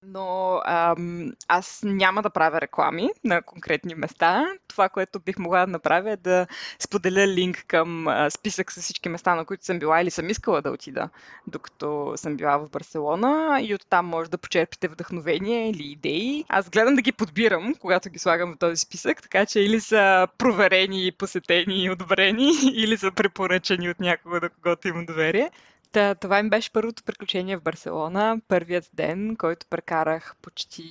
Но 0.05 0.61
ам, 0.65 1.33
аз 1.49 1.81
няма 1.85 2.23
да 2.23 2.31
правя 2.31 2.61
реклами 2.61 3.11
на 3.25 3.43
конкретни 3.43 3.95
места. 3.95 4.47
Това, 4.69 4.89
което 4.89 5.21
бих 5.21 5.39
могла 5.39 5.61
да 5.61 5.67
направя 5.67 6.11
е 6.11 6.17
да 6.17 6.47
споделя 6.79 7.27
линк 7.27 7.65
към 7.67 8.09
а, 8.09 8.31
списък 8.31 8.73
с 8.73 8.81
всички 8.81 9.09
места, 9.09 9.35
на 9.35 9.45
които 9.45 9.65
съм 9.65 9.79
била 9.79 10.01
или 10.01 10.11
съм 10.11 10.31
искала 10.31 10.63
да 10.63 10.71
отида, 10.71 11.09
докато 11.47 12.13
съм 12.17 12.37
била 12.37 12.59
в 12.59 12.71
Барселона. 12.71 13.61
И 13.63 13.75
оттам 13.75 14.07
може 14.07 14.31
да 14.31 14.39
почерпите 14.39 14.89
вдъхновение 14.89 15.71
или 15.71 15.83
идеи. 15.83 16.45
Аз 16.49 16.71
гледам 16.71 16.95
да 16.95 17.03
ги 17.03 17.13
подбирам, 17.13 17.75
когато 17.75 18.11
ги 18.11 18.19
слагам 18.19 18.53
в 18.53 18.59
този 18.59 18.77
списък, 18.77 19.23
така 19.23 19.47
че 19.47 19.61
или 19.61 19.81
са 19.81 20.29
проверени, 20.39 21.13
посетени 21.19 21.85
и 21.85 21.91
одобрени, 21.91 22.51
или 22.75 22.99
са 22.99 23.13
препоръчани 23.13 23.91
от 23.91 24.01
някого, 24.01 24.41
до 24.41 24.51
когото 24.51 24.89
имам 24.89 25.07
доверие. 25.07 25.51
Та, 25.93 26.15
това 26.15 26.39
им 26.39 26.51
беше 26.51 26.73
първото 26.73 27.03
приключение 27.03 27.57
в 27.57 27.63
Барселона, 27.63 28.41
първият 28.49 28.91
ден, 28.93 29.37
който 29.37 29.67
прекарах 29.67 30.37
почти 30.43 30.83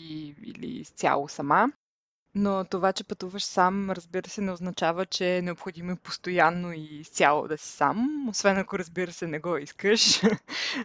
или 0.44 0.86
цяло 0.86 1.28
сама. 1.28 1.72
Но 2.36 2.66
това, 2.66 2.94
че 2.94 3.04
пътуваш 3.04 3.44
сам, 3.44 3.92
разбира 3.92 4.30
се, 4.30 4.42
не 4.42 4.52
означава, 4.52 5.06
че 5.06 5.38
е 5.38 5.42
необходимо 5.42 5.98
постоянно 5.98 6.74
и 6.74 7.04
цяло 7.12 7.48
да 7.48 7.58
си 7.58 7.68
сам, 7.68 8.28
освен 8.30 8.58
ако, 8.58 8.80
разбира 8.80 9.12
се, 9.12 9.28
не 9.28 9.40
го 9.40 9.58
искаш. 9.58 10.22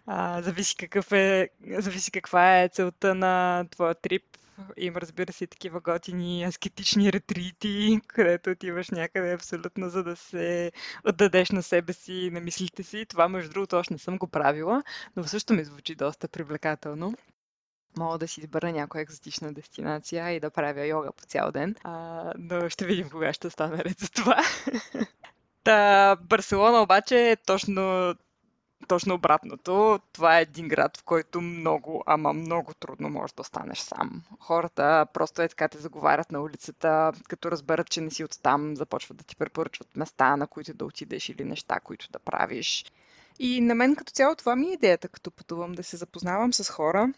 А, 0.07 0.43
зависи, 0.43 0.77
какъв 0.77 1.13
е, 1.13 1.49
зависи 1.79 2.11
каква 2.11 2.61
е 2.63 2.69
целта 2.69 3.15
на 3.15 3.65
твоя 3.71 3.95
трип 3.95 4.23
има, 4.77 5.01
разбира 5.01 5.33
се, 5.33 5.47
такива 5.47 5.81
готини 5.81 6.45
аскетични 6.45 7.13
ретрити, 7.13 8.01
където 8.07 8.51
отиваш 8.51 8.91
някъде 8.91 9.33
абсолютно, 9.33 9.89
за 9.89 10.05
да 10.05 10.17
се 10.17 10.73
отдадеш 11.09 11.51
на 11.51 11.63
себе 11.63 11.93
си 11.93 12.31
на 12.33 12.41
мислите 12.41 12.83
си. 12.83 13.07
Това, 13.07 13.29
между 13.29 13.51
другото, 13.51 13.77
още 13.77 13.95
не 13.95 13.99
съм 13.99 14.19
го 14.19 14.27
правила, 14.27 14.83
но 15.17 15.25
също 15.25 15.55
ми 15.55 15.65
звучи 15.65 15.95
доста 15.95 16.29
привлекателно 16.29 17.15
мога 17.99 18.19
да 18.19 18.29
си 18.29 18.41
избера 18.41 18.73
някоя 18.73 19.03
екзотична 19.03 19.53
дестинация 19.53 20.31
и 20.31 20.41
да 20.41 20.51
правя 20.51 20.87
йога 20.87 21.13
по 21.13 21.25
цял 21.25 21.53
ден. 21.53 21.75
А, 21.85 22.33
но 22.39 22.69
ще 22.69 22.87
видим 22.87 23.11
кога 23.11 23.33
ще 23.33 23.51
стане 23.51 23.85
ред 23.85 23.99
за 23.99 24.11
това. 24.11 24.43
Та, 25.65 26.17
Барселона 26.17 26.83
обаче 26.83 27.31
е 27.31 27.37
точно 27.37 28.15
точно 28.89 29.15
обратното. 29.15 30.01
Това 30.13 30.39
е 30.39 30.43
един 30.43 30.69
град, 30.69 30.97
в 30.97 31.05
който 31.05 31.41
много, 31.41 32.03
ама 32.07 32.33
много 32.33 32.75
трудно 32.75 33.09
можеш 33.09 33.35
да 33.35 33.43
останеш 33.43 33.79
сам. 33.79 34.23
Хората 34.41 35.07
просто 35.13 35.43
е 35.43 35.49
така 35.49 35.69
те 35.69 35.79
заговарят 35.79 36.33
на 36.33 36.41
улицата, 36.41 37.13
като 37.29 37.51
разберат, 37.51 37.91
че 37.91 38.01
не 38.01 38.11
си 38.11 38.25
оттам, 38.25 38.77
започват 38.77 39.17
да 39.17 39.25
ти 39.25 39.37
препоръчват 39.37 39.97
места, 39.97 40.37
на 40.37 40.47
които 40.47 40.75
да 40.75 40.85
отидеш 40.85 41.29
или 41.29 41.45
неща, 41.45 41.81
които 41.81 42.09
да 42.11 42.19
правиш. 42.19 42.85
И 43.39 43.61
на 43.61 43.75
мен 43.75 43.97
като 43.97 44.13
цяло 44.13 44.35
това 44.35 44.57
ми 44.57 44.67
е 44.67 44.73
идеята, 44.73 45.09
като 45.09 45.31
пътувам, 45.31 45.73
да 45.73 45.83
се 45.83 45.97
запознавам 45.97 46.53
с 46.53 46.71
хора. 46.71 47.13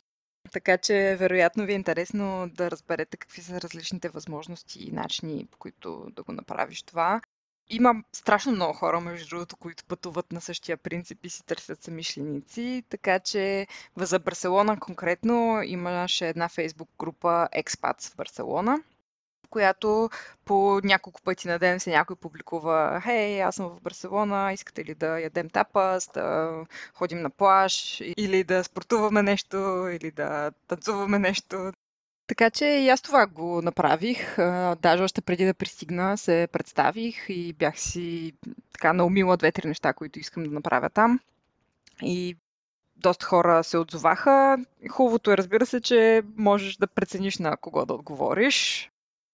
Така 0.53 0.79
че, 0.79 1.17
вероятно 1.19 1.67
ви 1.67 1.73
е 1.73 1.77
интересно 1.77 2.50
да 2.55 2.71
разберете 2.71 3.17
какви 3.17 3.43
са 3.43 3.61
различните 3.61 4.09
възможности 4.09 4.85
и 4.85 4.93
начини, 4.93 5.47
по 5.50 5.59
които 5.59 6.07
да 6.11 6.23
го 6.23 6.33
направиш 6.33 6.83
това. 6.83 7.21
Има 7.70 7.94
страшно 8.12 8.52
много 8.52 8.72
хора, 8.72 9.00
между 9.00 9.28
другото, 9.28 9.56
които 9.56 9.84
пътуват 9.84 10.32
на 10.32 10.40
същия 10.40 10.76
принцип 10.76 11.25
и 11.25 11.30
си 11.30 11.46
търсят 11.46 11.82
самишленици, 11.82 12.82
така 12.88 13.18
че 13.20 13.66
за 13.96 14.18
Барселона 14.18 14.80
конкретно 14.80 15.62
имаше 15.62 16.28
една 16.28 16.48
фейсбук 16.48 16.88
група 16.98 17.48
Expats 17.56 18.12
в 18.12 18.16
Барселона, 18.16 18.82
която 19.50 20.10
по 20.44 20.80
няколко 20.84 21.22
пъти 21.22 21.48
на 21.48 21.58
ден 21.58 21.80
се 21.80 21.90
някой 21.90 22.16
публикува 22.16 23.00
Хей, 23.04 23.42
аз 23.42 23.54
съм 23.54 23.68
в 23.68 23.80
Барселона, 23.80 24.52
искате 24.52 24.84
ли 24.84 24.94
да 24.94 25.20
ядем 25.20 25.50
тапас, 25.50 26.10
да 26.14 26.52
ходим 26.94 27.20
на 27.20 27.30
плаж, 27.30 28.00
или 28.00 28.44
да 28.44 28.64
спортуваме 28.64 29.22
нещо, 29.22 29.88
или 29.88 30.10
да 30.10 30.52
танцуваме 30.66 31.18
нещо. 31.18 31.72
Така 32.28 32.50
че 32.50 32.64
и 32.64 32.88
аз 32.88 33.02
това 33.02 33.26
го 33.26 33.62
направих. 33.62 34.37
Даже 34.82 35.02
още 35.02 35.20
преди 35.20 35.44
да 35.44 35.54
пристигна 35.54 36.18
се 36.18 36.49
представих 36.52 37.26
и 37.28 37.52
бях 37.52 37.80
си 37.80 38.32
така 38.73 38.92
наумила 38.92 39.37
две-три 39.37 39.68
неща, 39.68 39.92
които 39.92 40.18
искам 40.18 40.44
да 40.44 40.50
направя 40.50 40.90
там. 40.90 41.20
И 42.02 42.37
доста 42.97 43.26
хора 43.26 43.64
се 43.64 43.78
отзоваха. 43.78 44.58
Хубавото 44.90 45.30
е, 45.32 45.37
разбира 45.37 45.66
се, 45.66 45.80
че 45.80 46.23
можеш 46.37 46.76
да 46.76 46.87
прецениш 46.87 47.38
на 47.38 47.56
кого 47.56 47.87
да 47.87 47.94
отговориш. 47.94 48.90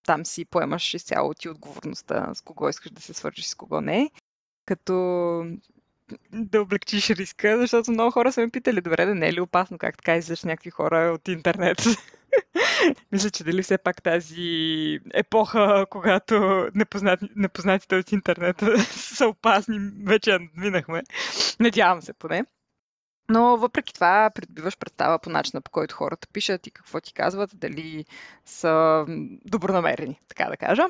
Там 0.07 0.27
си 0.27 0.45
поемаш 0.45 0.95
изцяло 0.95 1.35
ти 1.35 1.49
отговорността 1.49 2.35
с 2.35 2.41
кого 2.41 2.69
искаш 2.69 2.93
да 2.93 3.01
се 3.01 3.15
свържиш, 3.15 3.47
с 3.47 3.55
кого 3.55 3.81
не. 3.81 4.11
Като 4.67 4.95
да 6.33 6.63
облегчиш 6.63 7.11
риска, 7.11 7.59
защото 7.59 7.91
много 7.91 8.11
хора 8.11 8.33
са 8.33 8.41
ме 8.41 8.51
питали, 8.51 8.81
добре, 8.81 9.07
да 9.07 9.15
не 9.15 9.29
е 9.29 9.33
ли 9.33 9.41
опасно, 9.41 9.79
как 9.79 9.97
така 9.97 10.17
излизаш 10.17 10.45
някакви 10.45 10.71
хора 10.71 11.13
от 11.15 11.29
интернет. 11.29 11.85
Мисля, 13.13 13.31
че 13.31 13.45
дали 13.45 13.63
все 13.63 13.79
пак 13.79 14.03
тази 14.03 14.99
епоха, 15.15 15.87
когато 15.91 16.67
непознат, 16.75 17.21
непознатите 17.37 17.97
от 17.97 18.13
интернета 18.13 18.79
са 18.91 19.29
опасни, 19.29 19.79
вече 20.05 20.39
минахме. 20.57 21.03
Надявам 21.61 22.03
се 22.03 22.13
поне. 22.13 22.45
Но 23.29 23.57
въпреки 23.57 23.95
това 23.95 24.31
придобиваш 24.35 24.79
представа 24.79 25.19
по 25.19 25.31
начина 25.31 25.61
по 25.61 25.71
който 25.71 25.95
хората 25.95 26.29
пишат 26.33 26.67
и 26.67 26.71
какво 26.71 27.01
ти 27.01 27.13
казват, 27.13 27.51
дали 27.55 28.05
са 28.45 29.05
добронамерени, 29.45 30.21
така 30.29 30.45
да 30.45 30.57
кажа. 30.57 30.83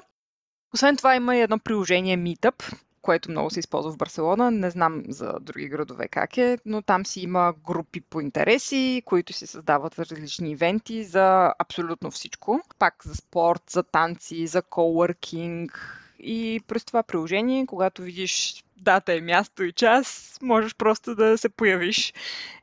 Освен 0.75 0.97
това 0.97 1.17
има 1.17 1.37
и 1.37 1.41
едно 1.41 1.59
приложение 1.59 2.19
Meetup, 2.19 2.75
което 3.05 3.31
много 3.31 3.51
се 3.51 3.61
използва 3.61 3.93
в 3.93 3.97
Барселона. 3.97 4.51
Не 4.51 4.71
знам 4.71 5.03
за 5.09 5.33
други 5.41 5.69
градове 5.69 6.09
как 6.09 6.37
е, 6.37 6.59
но 6.67 6.83
там 6.83 7.07
си 7.07 7.21
има 7.21 7.55
групи 7.67 8.01
по 8.01 8.21
интереси, 8.21 9.03
които 9.05 9.33
си 9.33 9.47
създават 9.47 9.99
различни 9.99 10.51
ивенти 10.51 11.05
за 11.05 11.55
абсолютно 11.59 12.11
всичко. 12.11 12.61
Пак 12.79 12.95
за 13.05 13.15
спорт, 13.15 13.63
за 13.71 13.83
танци, 13.83 14.47
за 14.47 14.63
коуъркинг, 14.63 16.01
и 16.19 16.61
през 16.67 16.85
това 16.85 17.03
приложение, 17.03 17.67
когато 17.67 18.03
видиш 18.03 18.64
дата 18.77 19.15
и 19.15 19.21
място 19.21 19.63
и 19.63 19.73
час, 19.73 20.39
можеш 20.43 20.75
просто 20.75 21.15
да 21.15 21.39
се 21.39 21.49
появиш. 21.49 22.15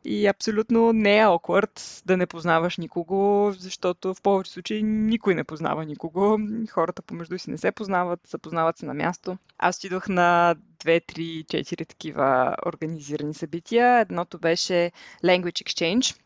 И 0.06 0.28
абсолютно 0.28 0.94
не 0.94 1.20
е 1.20 1.26
awkward 1.26 2.06
да 2.06 2.18
не 2.18 2.28
познаваш 2.28 2.78
никого, 2.78 3.52
защото 3.52 4.14
в 4.14 4.22
повече 4.22 4.52
случаи 4.52 4.84
никой 4.84 5.36
не 5.36 5.44
познава 5.44 5.86
никого. 5.86 6.38
Хората 6.70 7.02
помежду 7.02 7.40
си 7.40 7.52
не 7.52 7.58
се 7.58 7.72
познават, 7.72 8.20
запознават 8.28 8.78
се 8.78 8.86
на 8.86 8.94
място. 8.94 9.38
Аз 9.58 9.78
отидох 9.78 10.08
на 10.08 10.56
2, 10.84 11.14
3, 11.14 11.46
4 11.46 11.88
такива 11.88 12.56
организирани 12.66 13.34
събития. 13.34 14.00
Едното 14.00 14.40
беше 14.40 14.92
Language 15.24 15.64
Exchange, 15.64 16.18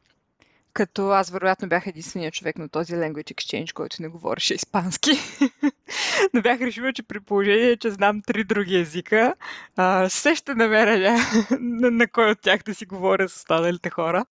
като 0.75 1.09
аз 1.09 1.29
вероятно 1.29 1.67
бях 1.67 1.87
единственият 1.87 2.33
човек 2.33 2.57
на 2.57 2.69
този 2.69 2.93
Language 2.93 3.33
Exchange, 3.33 3.73
който 3.73 4.01
не 4.01 4.07
говореше 4.07 4.53
испански. 4.53 5.11
Но 6.33 6.41
бях 6.41 6.61
решила, 6.61 6.93
че 6.93 7.03
при 7.03 7.19
положение, 7.19 7.77
че 7.77 7.91
знам 7.91 8.21
три 8.21 8.43
други 8.43 8.77
езика, 8.77 9.35
а, 9.75 10.09
се 10.09 10.35
ще 10.35 10.55
намеря 10.55 11.17
на, 11.59 11.91
на 11.91 12.07
кой 12.07 12.31
от 12.31 12.41
тях 12.41 12.63
да 12.63 12.75
си 12.75 12.85
говоря 12.85 13.29
с 13.29 13.35
останалите 13.35 13.89
хора. 13.89 14.25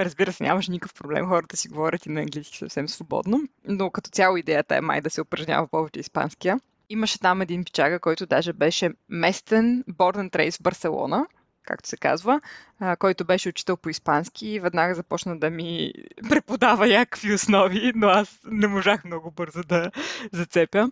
Разбира 0.00 0.32
се, 0.32 0.44
нямаше 0.44 0.70
никакъв 0.70 0.94
проблем, 0.94 1.26
хората 1.26 1.56
си 1.56 1.68
говорят 1.68 2.06
и 2.06 2.10
на 2.10 2.20
английски 2.20 2.58
съвсем 2.58 2.88
свободно, 2.88 3.40
но 3.64 3.90
като 3.90 4.10
цяло 4.10 4.36
идеята 4.36 4.76
е 4.76 4.80
май 4.80 5.00
да 5.00 5.10
се 5.10 5.20
упражнява 5.20 5.68
повече 5.68 6.00
испанския. 6.00 6.60
Имаше 6.88 7.20
там 7.20 7.42
един 7.42 7.64
пичага, 7.64 8.00
който 8.00 8.26
даже 8.26 8.52
беше 8.52 8.90
местен 9.08 9.84
and 9.84 10.30
Trace 10.30 10.58
в 10.58 10.62
Барселона– 10.62 11.26
както 11.64 11.88
се 11.88 11.96
казва, 11.96 12.40
а, 12.80 12.96
който 12.96 13.24
беше 13.24 13.48
учител 13.48 13.76
по 13.76 13.88
испански 13.88 14.48
и 14.48 14.60
веднага 14.60 14.94
започна 14.94 15.38
да 15.38 15.50
ми 15.50 15.92
преподава 16.28 16.86
някакви 16.86 17.34
основи, 17.34 17.92
но 17.94 18.08
аз 18.08 18.40
не 18.44 18.66
можах 18.66 19.04
много 19.04 19.30
бързо 19.30 19.62
да 19.62 19.90
зацепя. 20.32 20.90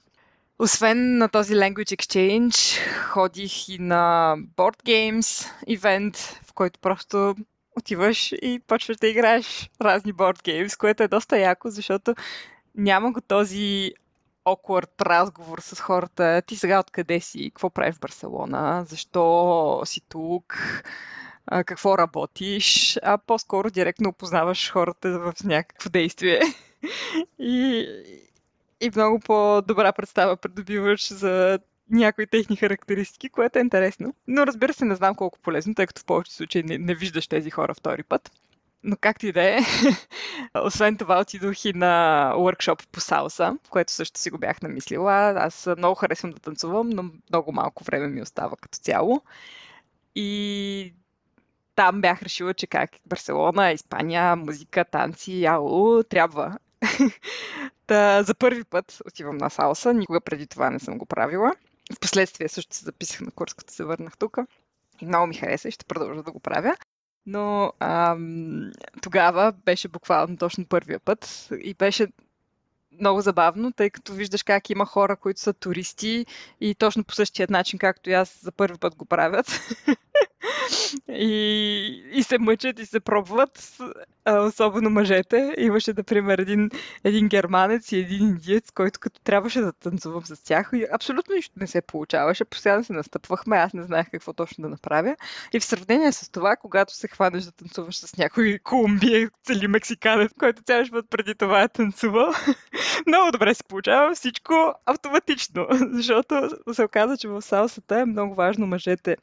Освен 0.58 1.18
на 1.18 1.28
този 1.28 1.54
Language 1.54 1.96
Exchange, 1.96 2.78
ходих 3.02 3.68
и 3.68 3.78
на 3.78 4.34
Board 4.56 4.82
Games 4.84 5.52
ивент, 5.66 6.16
в 6.18 6.52
който 6.54 6.80
просто 6.80 7.34
отиваш 7.76 8.32
и 8.32 8.60
почваш 8.66 8.96
да 8.96 9.08
играеш 9.08 9.70
разни 9.80 10.14
board 10.14 10.38
games, 10.38 10.78
което 10.78 11.02
е 11.02 11.08
доста 11.08 11.38
яко, 11.38 11.70
защото 11.70 12.14
няма 12.74 13.12
го 13.12 13.20
този 13.20 13.92
awkward 14.56 15.02
разговор 15.02 15.58
с 15.60 15.80
хората. 15.80 16.42
Ти 16.46 16.56
сега 16.56 16.80
откъде 16.80 17.20
си? 17.20 17.50
Какво 17.50 17.70
правиш 17.70 17.94
в 17.94 18.00
Барселона? 18.00 18.84
Защо 18.88 19.82
си 19.84 20.00
тук? 20.08 20.58
какво 21.50 21.98
работиш? 21.98 22.98
А 23.02 23.18
по-скоро 23.18 23.70
директно 23.70 24.08
опознаваш 24.08 24.72
хората 24.72 25.18
в 25.18 25.34
някакво 25.44 25.90
действие. 25.90 26.40
и, 27.38 27.86
и 28.80 28.90
много 28.96 29.20
по-добра 29.20 29.92
представа 29.92 30.36
придобиваш 30.36 31.12
за 31.12 31.58
някои 31.90 32.26
техни 32.26 32.56
характеристики, 32.56 33.28
което 33.28 33.58
е 33.58 33.62
интересно. 33.62 34.14
Но 34.26 34.46
разбира 34.46 34.74
се, 34.74 34.84
не 34.84 34.94
знам 34.94 35.14
колко 35.14 35.38
полезно, 35.38 35.74
тъй 35.74 35.86
като 35.86 36.00
в 36.00 36.04
повечето 36.04 36.36
случаи 36.36 36.62
не, 36.62 36.78
не 36.78 36.94
виждаш 36.94 37.28
тези 37.28 37.50
хора 37.50 37.74
втори 37.74 38.02
път. 38.02 38.30
Но 38.82 38.96
както 39.00 39.26
и 39.26 39.32
да 39.32 39.42
е, 39.42 39.58
освен 40.54 40.96
това 40.96 41.20
отидох 41.20 41.64
и 41.64 41.72
на 41.72 42.32
workshop 42.36 42.86
по 42.92 43.00
салса, 43.00 43.58
което 43.70 43.92
също 43.92 44.20
си 44.20 44.30
го 44.30 44.38
бях 44.38 44.62
намислила. 44.62 45.34
Аз 45.36 45.68
много 45.76 45.94
харесвам 45.94 46.30
да 46.30 46.38
танцувам, 46.40 46.88
но 46.88 47.10
много 47.30 47.52
малко 47.52 47.84
време 47.84 48.06
ми 48.06 48.22
остава 48.22 48.56
като 48.56 48.78
цяло. 48.78 49.22
И 50.14 50.94
там 51.74 52.00
бях 52.00 52.22
решила, 52.22 52.54
че 52.54 52.66
как 52.66 52.90
Барселона, 53.06 53.72
Испания, 53.72 54.36
музика, 54.36 54.84
танци, 54.84 55.44
ау, 55.44 56.02
трябва. 56.02 56.58
Та, 57.86 58.22
за 58.22 58.34
първи 58.34 58.64
път 58.64 58.98
отивам 59.06 59.36
на 59.36 59.50
салса, 59.50 59.94
никога 59.94 60.20
преди 60.20 60.46
това 60.46 60.70
не 60.70 60.78
съм 60.78 60.98
го 60.98 61.06
правила. 61.06 61.52
Впоследствие 61.96 62.48
също 62.48 62.76
се 62.76 62.84
записах 62.84 63.20
на 63.20 63.30
курс, 63.30 63.54
като 63.54 63.72
се 63.72 63.84
върнах 63.84 64.18
тук. 64.18 64.38
И 65.00 65.06
много 65.06 65.26
ми 65.26 65.34
хареса 65.34 65.68
и 65.68 65.70
ще 65.70 65.84
продължа 65.84 66.22
да 66.22 66.32
го 66.32 66.40
правя. 66.40 66.76
Но 67.26 67.72
ам, 67.80 68.72
тогава 69.02 69.52
беше 69.64 69.88
буквално 69.88 70.36
точно 70.36 70.66
първия 70.66 71.00
път 71.00 71.48
и 71.62 71.74
беше 71.74 72.08
много 73.00 73.20
забавно, 73.20 73.72
тъй 73.72 73.90
като 73.90 74.12
виждаш 74.12 74.42
как 74.42 74.70
има 74.70 74.86
хора, 74.86 75.16
които 75.16 75.40
са 75.40 75.52
туристи 75.52 76.26
и 76.60 76.74
точно 76.74 77.04
по 77.04 77.14
същия 77.14 77.46
начин, 77.50 77.78
както 77.78 78.10
и 78.10 78.12
аз 78.12 78.40
за 78.42 78.52
първи 78.52 78.78
път 78.78 78.96
го 78.96 79.04
правят. 79.04 79.46
и, 81.08 82.02
и 82.12 82.22
се 82.22 82.38
мъчат 82.38 82.78
и 82.78 82.86
се 82.86 83.00
пробват, 83.00 83.78
особено 84.36 84.90
мъжете. 84.90 85.54
Имаше, 85.58 85.92
например, 85.96 86.38
един, 86.38 86.70
един 87.04 87.28
германец 87.28 87.92
и 87.92 87.98
един 87.98 88.28
индиец, 88.28 88.70
който 88.70 89.00
като 89.00 89.20
трябваше 89.20 89.60
да 89.60 89.72
танцувам 89.72 90.26
с 90.26 90.44
тях, 90.44 90.70
и 90.74 90.86
абсолютно 90.92 91.34
нищо 91.34 91.54
не 91.56 91.66
се 91.66 91.80
получаваше. 91.80 92.44
Постоянно 92.44 92.84
се 92.84 92.92
настъпвахме, 92.92 93.56
аз 93.56 93.72
не 93.72 93.82
знаех 93.82 94.06
какво 94.10 94.32
точно 94.32 94.62
да 94.62 94.68
направя. 94.68 95.16
И 95.52 95.60
в 95.60 95.64
сравнение 95.64 96.12
с 96.12 96.30
това, 96.30 96.56
когато 96.56 96.94
се 96.94 97.08
хванеш 97.08 97.44
да 97.44 97.52
танцуваш 97.52 97.98
с 97.98 98.16
някой 98.16 98.58
колумбия, 98.64 99.30
цели 99.44 99.68
мексиканец, 99.68 100.30
който 100.38 100.62
цял 100.62 100.84
живот 100.84 101.06
преди 101.10 101.34
това 101.34 101.62
е 101.62 101.68
танцувал, 101.68 102.32
много 103.06 103.32
добре 103.32 103.54
се 103.54 103.64
получава 103.64 104.14
всичко 104.14 104.74
автоматично, 104.86 105.66
защото 105.92 106.50
се 106.72 106.84
оказа, 106.84 107.16
че 107.16 107.28
в 107.28 107.42
салсата 107.42 108.00
е 108.00 108.04
много 108.04 108.34
важно 108.34 108.66
мъжете 108.66 109.16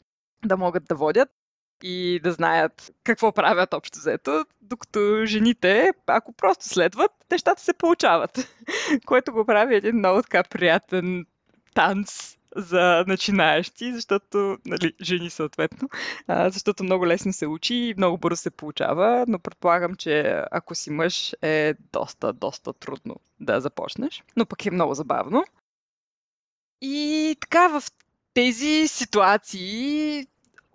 да 0.45 0.57
могат 0.57 0.85
да 0.85 0.95
водят 0.95 1.29
и 1.83 2.19
да 2.23 2.31
знаят 2.31 2.91
какво 3.03 3.31
правят 3.31 3.73
общо 3.73 3.99
взето, 3.99 4.45
докато 4.61 5.25
жените, 5.25 5.91
ако 6.07 6.33
просто 6.33 6.65
следват, 6.65 7.11
нещата 7.31 7.61
се 7.61 7.73
получават. 7.73 8.55
Което 9.05 9.33
го 9.33 9.45
прави 9.45 9.75
един 9.75 9.95
много 9.95 10.21
така 10.21 10.43
приятен 10.43 11.25
танц 11.73 12.35
за 12.55 13.03
начинаещи, 13.07 13.93
защото, 13.93 14.57
нали, 14.65 14.93
жени 15.01 15.29
съответно, 15.29 15.89
защото 16.29 16.83
много 16.83 17.07
лесно 17.07 17.33
се 17.33 17.47
учи 17.47 17.75
и 17.75 17.93
много 17.97 18.17
бързо 18.17 18.37
се 18.37 18.51
получава, 18.51 19.25
но 19.27 19.39
предполагам, 19.39 19.95
че 19.95 20.43
ако 20.51 20.75
си 20.75 20.91
мъж 20.91 21.35
е 21.41 21.73
доста, 21.93 22.33
доста 22.33 22.73
трудно 22.73 23.15
да 23.39 23.61
започнеш, 23.61 24.23
но 24.35 24.45
пък 24.45 24.65
е 24.65 24.71
много 24.71 24.93
забавно. 24.93 25.45
И 26.81 27.35
така, 27.39 27.79
в 27.79 27.83
тези 28.35 28.87
ситуации 28.87 30.27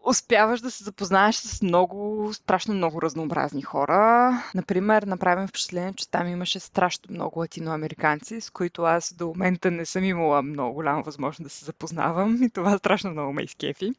успяваш 0.06 0.60
да 0.60 0.70
се 0.70 0.84
запознаеш 0.84 1.36
с 1.36 1.62
много, 1.62 2.30
страшно 2.34 2.74
много 2.74 3.02
разнообразни 3.02 3.62
хора. 3.62 4.32
Например, 4.54 5.02
направим 5.02 5.48
впечатление, 5.48 5.92
че 5.96 6.10
там 6.10 6.28
имаше 6.28 6.60
страшно 6.60 7.14
много 7.14 7.38
латиноамериканци, 7.38 8.40
с 8.40 8.50
които 8.50 8.82
аз 8.82 9.14
до 9.14 9.26
момента 9.26 9.70
не 9.70 9.86
съм 9.86 10.04
имала 10.04 10.42
много 10.42 10.74
голяма 10.74 11.02
възможност 11.02 11.44
да 11.44 11.50
се 11.50 11.64
запознавам 11.64 12.42
и 12.42 12.50
това 12.50 12.78
страшно 12.78 13.10
много 13.10 13.32
ме 13.32 13.42
изкефи. 13.42 13.92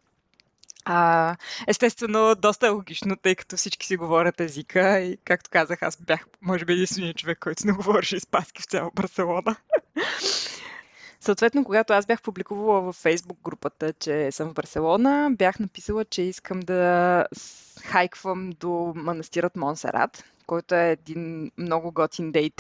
А, 0.86 1.36
естествено, 1.68 2.36
доста 2.36 2.68
е 2.68 2.70
логично, 2.70 3.16
тъй 3.16 3.36
като 3.36 3.58
всички 3.58 3.86
си 3.86 3.98
говорят 3.98 4.40
езика 4.40 5.00
и, 5.00 5.18
както 5.18 5.50
казах, 5.50 5.82
аз 5.82 5.98
бях, 5.98 6.26
може 6.42 6.66
би, 6.66 6.74
единственият 6.74 7.18
човек, 7.18 7.40
който 7.40 7.68
не 7.68 7.74
говореше 7.74 8.16
испански 8.16 8.62
в 8.62 8.66
цяла 8.66 8.92
Барселона. 8.96 9.56
Съответно, 11.22 11.66
когато 11.66 11.94
аз 11.94 12.06
бях 12.06 12.22
публикувала 12.22 12.82
във 12.82 13.04
Facebook 13.04 13.42
групата, 13.44 13.94
че 13.94 14.32
съм 14.32 14.50
в 14.50 14.54
Барселона, 14.54 15.30
бях 15.32 15.60
написала, 15.60 16.06
че 16.06 16.22
искам 16.22 16.60
да 16.60 17.26
хайквам 17.84 18.50
до 18.50 18.94
манастирът 18.96 19.56
Монсерат. 19.56 20.24
който 20.48 20.76
е 20.76 20.92
един 20.92 21.52
много 21.58 21.92
готин 21.92 22.32
дей 22.32 22.52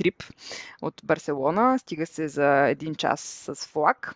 от 0.81 1.01
Барселона. 1.03 1.79
Стига 1.79 2.05
се 2.05 2.27
за 2.27 2.67
един 2.67 2.95
час 2.95 3.21
с 3.21 3.65
влак 3.73 4.15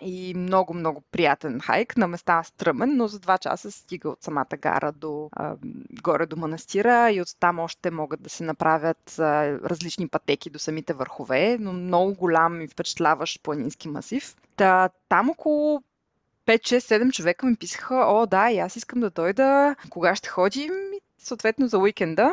и 0.00 0.34
много, 0.36 0.74
много 0.74 1.00
приятен 1.00 1.60
хайк. 1.60 1.96
На 1.96 2.08
места 2.08 2.42
стръмен, 2.42 2.96
но 2.96 3.08
за 3.08 3.18
два 3.18 3.38
часа 3.38 3.70
стига 3.70 4.08
от 4.08 4.22
самата 4.22 4.56
гара 4.60 4.92
до 4.92 5.28
а, 5.32 5.56
горе 6.02 6.26
до 6.26 6.36
манастира 6.36 7.10
и 7.10 7.20
оттам 7.20 7.58
още 7.58 7.90
могат 7.90 8.22
да 8.22 8.30
се 8.30 8.44
направят 8.44 9.18
а, 9.18 9.52
различни 9.64 10.08
пътеки 10.08 10.50
до 10.50 10.58
самите 10.58 10.92
върхове, 10.92 11.58
но 11.60 11.72
много 11.72 12.14
голям 12.14 12.60
и 12.60 12.68
впечатляващ 12.68 13.42
планински 13.42 13.88
масив. 13.88 14.36
Та, 14.56 14.88
там 15.08 15.30
около 15.30 15.82
5-6-7 16.46 17.12
човека 17.12 17.46
ми 17.46 17.56
писаха, 17.56 17.94
о 17.94 18.26
да, 18.26 18.50
и 18.50 18.58
аз 18.58 18.76
искам 18.76 19.00
да 19.00 19.10
дойда, 19.10 19.76
кога 19.90 20.14
ще 20.14 20.28
ходим, 20.28 20.72
съответно 21.18 21.68
за 21.68 21.78
уикенда. 21.78 22.32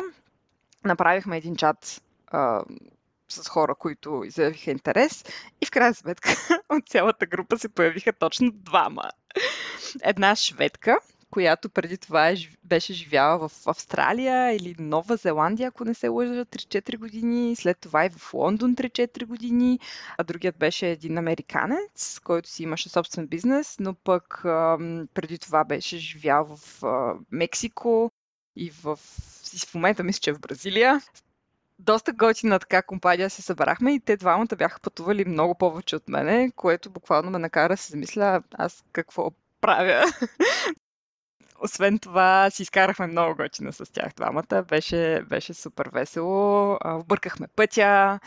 Направихме 0.84 1.36
един 1.36 1.56
чат 1.56 2.02
с 3.28 3.48
хора, 3.48 3.74
които 3.74 4.22
изявиха 4.26 4.70
интерес. 4.70 5.24
И 5.60 5.66
в 5.66 5.70
крайна 5.70 5.94
сметка 5.94 6.30
от 6.68 6.88
цялата 6.88 7.26
група 7.26 7.58
се 7.58 7.68
появиха 7.68 8.12
точно 8.12 8.50
двама. 8.52 9.10
Една 10.02 10.36
шведка, 10.36 10.98
която 11.30 11.68
преди 11.68 11.98
това 11.98 12.30
е 12.30 12.36
беше 12.64 12.92
живяла 12.92 13.48
в 13.48 13.52
Австралия 13.66 14.52
или 14.56 14.74
Нова 14.78 15.16
Зеландия, 15.16 15.68
ако 15.68 15.84
не 15.84 15.94
се 15.94 16.08
лъжа, 16.08 16.44
3-4 16.44 16.98
години, 16.98 17.56
след 17.56 17.78
това 17.80 18.06
и 18.06 18.10
в 18.10 18.34
Лондон 18.34 18.76
3-4 18.76 19.26
години, 19.26 19.78
а 20.18 20.24
другият 20.24 20.58
беше 20.58 20.88
един 20.88 21.18
американец, 21.18 22.20
който 22.24 22.48
си 22.48 22.62
имаше 22.62 22.88
собствен 22.88 23.26
бизнес, 23.26 23.76
но 23.80 23.94
пък 23.94 24.40
преди 25.14 25.38
това 25.38 25.64
беше 25.64 25.98
живял 25.98 26.56
в 26.56 26.82
Мексико 27.30 28.10
и 28.56 28.70
в, 28.70 28.98
и 29.54 29.58
в 29.58 29.74
момента 29.74 30.04
мисля, 30.04 30.20
че 30.20 30.30
е 30.30 30.34
в 30.34 30.40
Бразилия 30.40 31.00
доста 31.78 32.12
готина 32.12 32.58
така 32.58 32.82
компания 32.82 33.30
се 33.30 33.42
събрахме 33.42 33.94
и 33.94 34.00
те 34.00 34.16
двамата 34.16 34.56
бяха 34.56 34.80
пътували 34.80 35.24
много 35.24 35.54
повече 35.54 35.96
от 35.96 36.08
мене, 36.08 36.50
което 36.56 36.90
буквално 36.90 37.30
ме 37.30 37.38
накара 37.38 37.72
да 37.72 37.76
се 37.76 37.90
замисля 37.90 38.42
аз 38.54 38.84
какво 38.92 39.30
правя. 39.60 40.04
Освен 41.64 41.98
това, 41.98 42.50
си 42.50 42.62
изкарахме 42.62 43.06
много 43.06 43.36
готина 43.36 43.72
с 43.72 43.92
тях 43.92 44.12
двамата. 44.16 44.64
Беше, 44.68 45.22
беше 45.28 45.54
супер 45.54 45.90
весело. 45.92 46.78
Объркахме 46.84 47.46
пътя, 47.56 48.20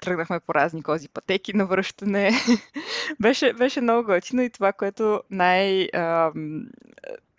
тръгнахме 0.00 0.40
по 0.40 0.54
разни 0.54 0.82
кози 0.82 1.08
пътеки 1.08 1.56
на 1.56 1.66
връщане. 1.66 2.30
беше, 3.20 3.52
беше 3.52 3.80
много 3.80 4.06
готино 4.06 4.42
и 4.42 4.50
това, 4.50 4.72
което 4.72 5.22
най- 5.30 5.88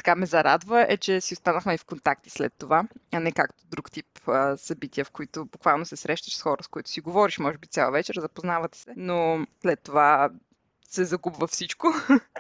така 0.08 0.20
ме 0.20 0.26
зарадва 0.26 0.86
е, 0.90 0.98
че 0.98 1.22
си 1.22 1.34
останахме 1.34 1.74
и 1.74 1.78
в 1.78 1.86
контакти 1.86 2.30
след 2.30 2.54
това, 2.58 2.84
а 3.12 3.20
не 3.20 3.32
както 3.32 3.64
друг 3.66 3.92
тип 3.92 4.06
а, 4.28 4.58
събития, 4.58 5.06
в 5.06 5.12
които 5.12 5.46
буквално 5.46 5.86
се 5.86 5.96
срещаш 5.96 6.38
с 6.38 6.42
хора, 6.42 6.64
с 6.64 6.68
които 6.68 6.90
си 6.90 7.02
говориш, 7.02 7.38
може 7.38 7.58
би 7.58 7.68
цяла 7.68 7.92
вечер, 7.92 8.16
запознавате 8.20 8.78
се, 8.78 8.94
но 8.98 9.48
след 9.62 9.82
това 9.84 10.30
се 10.90 11.06
загубва 11.06 11.48
всичко. 11.48 11.88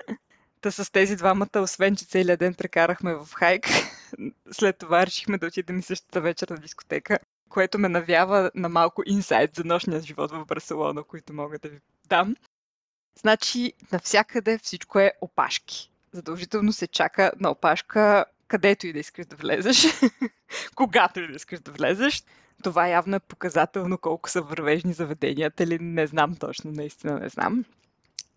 Та 0.61 0.71
с 0.71 0.91
тези 0.91 1.15
двамата, 1.15 1.59
освен 1.59 1.95
че 1.95 2.05
целият 2.05 2.39
ден 2.39 2.53
прекарахме 2.53 3.15
в 3.15 3.27
хайк, 3.33 3.67
след 4.51 4.77
това 4.77 5.05
решихме 5.05 5.37
да 5.37 5.47
отидем 5.47 5.79
и 5.79 5.83
същата 5.83 6.21
вечер 6.21 6.49
на 6.49 6.57
дискотека, 6.57 7.19
което 7.49 7.79
ме 7.79 7.89
навява 7.89 8.51
на 8.55 8.69
малко 8.69 9.03
инсайт 9.05 9.55
за 9.55 9.63
нощния 9.63 10.01
живот 10.01 10.31
в 10.31 10.45
Барселона, 10.45 11.03
които 11.03 11.33
мога 11.33 11.59
да 11.59 11.69
ви 11.69 11.79
дам. 12.09 12.35
Значи, 13.19 13.73
навсякъде 13.91 14.57
всичко 14.57 14.99
е 14.99 15.11
опашки 15.21 15.91
задължително 16.11 16.73
се 16.73 16.87
чака 16.87 17.31
на 17.39 17.49
опашка 17.49 18.25
където 18.47 18.87
и 18.87 18.93
да 18.93 18.99
искаш 18.99 19.25
да 19.25 19.35
влезеш, 19.35 19.85
когато 20.75 21.19
и 21.19 21.27
да 21.27 21.33
искаш 21.33 21.59
да 21.59 21.71
влезеш. 21.71 22.23
Това 22.63 22.87
явно 22.87 23.15
е 23.15 23.19
показателно 23.19 23.97
колко 23.97 24.29
са 24.29 24.41
вървежни 24.41 24.93
заведенията 24.93 25.63
или 25.63 25.79
не 25.81 26.07
знам 26.07 26.35
точно, 26.35 26.71
наистина 26.71 27.19
не 27.19 27.29
знам. 27.29 27.63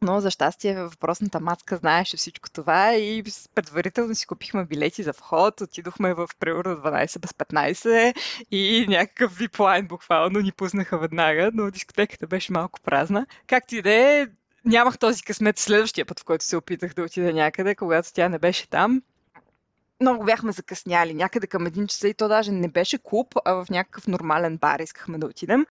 Но 0.03 0.21
за 0.21 0.31
щастие 0.31 0.83
въпросната 0.83 1.41
маска 1.41 1.77
знаеше 1.77 2.17
всичко 2.17 2.51
това 2.51 2.95
и 2.95 3.23
предварително 3.55 4.15
си 4.15 4.27
купихме 4.27 4.65
билети 4.65 5.03
за 5.03 5.13
вход, 5.13 5.61
отидохме 5.61 6.15
в 6.15 6.29
примерно 6.41 6.77
12 6.77 7.19
без 7.19 7.31
15 7.31 8.15
и 8.51 8.87
някакъв 8.89 9.37
виплайн 9.37 9.87
буквално 9.87 10.41
ни 10.41 10.53
пуснаха 10.53 10.99
веднага, 10.99 11.51
но 11.55 11.71
дискотеката 11.71 12.27
беше 12.27 12.53
малко 12.53 12.81
празна. 12.81 13.27
Както 13.47 13.77
и 13.77 13.83
да 13.83 13.91
е, 13.91 14.27
нямах 14.65 14.99
този 14.99 15.23
късмет 15.23 15.59
следващия 15.59 16.07
път, 16.07 16.21
в 16.21 16.25
който 16.25 16.45
се 16.45 16.57
опитах 16.57 16.95
да 16.95 17.03
отида 17.03 17.33
някъде, 17.33 17.75
когато 17.75 18.13
тя 18.13 18.29
не 18.29 18.39
беше 18.39 18.69
там. 18.69 19.03
Много 20.01 20.25
бяхме 20.25 20.53
закъсняли, 20.53 21.15
някъде 21.15 21.47
към 21.47 21.67
един 21.67 21.87
часа 21.87 22.09
и 22.09 22.15
то 22.15 22.29
даже 22.29 22.53
не 22.53 22.69
беше 22.69 22.99
клуб, 22.99 23.35
а 23.45 23.53
в 23.53 23.71
някакъв 23.71 24.07
нормален 24.07 24.57
бар 24.57 24.79
искахме 24.79 25.19
да 25.19 25.27
отидем. 25.27 25.67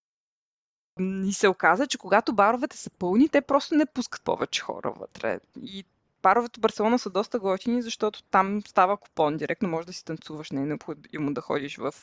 И 0.99 1.33
се 1.33 1.47
оказа, 1.47 1.87
че 1.87 1.97
когато 1.97 2.33
баровете 2.33 2.77
са 2.77 2.89
пълни, 2.89 3.29
те 3.29 3.41
просто 3.41 3.75
не 3.75 3.85
пускат 3.85 4.21
повече 4.21 4.61
хора 4.61 4.91
вътре. 4.91 5.39
И 5.61 5.85
баровете 6.21 6.57
в 6.57 6.61
Барселона 6.61 6.99
са 6.99 7.09
доста 7.09 7.39
готини, 7.39 7.81
защото 7.81 8.23
там 8.23 8.61
става 8.67 8.97
купон. 8.97 9.37
Директно 9.37 9.69
може 9.69 9.87
да 9.87 9.93
си 9.93 10.05
танцуваш, 10.05 10.51
не 10.51 10.61
е 10.61 10.65
необходимо 10.65 11.33
да 11.33 11.41
ходиш 11.41 11.77
в 11.77 11.93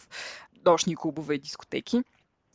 нощни 0.66 0.96
клубове 0.96 1.34
и 1.34 1.38
дискотеки. 1.38 2.02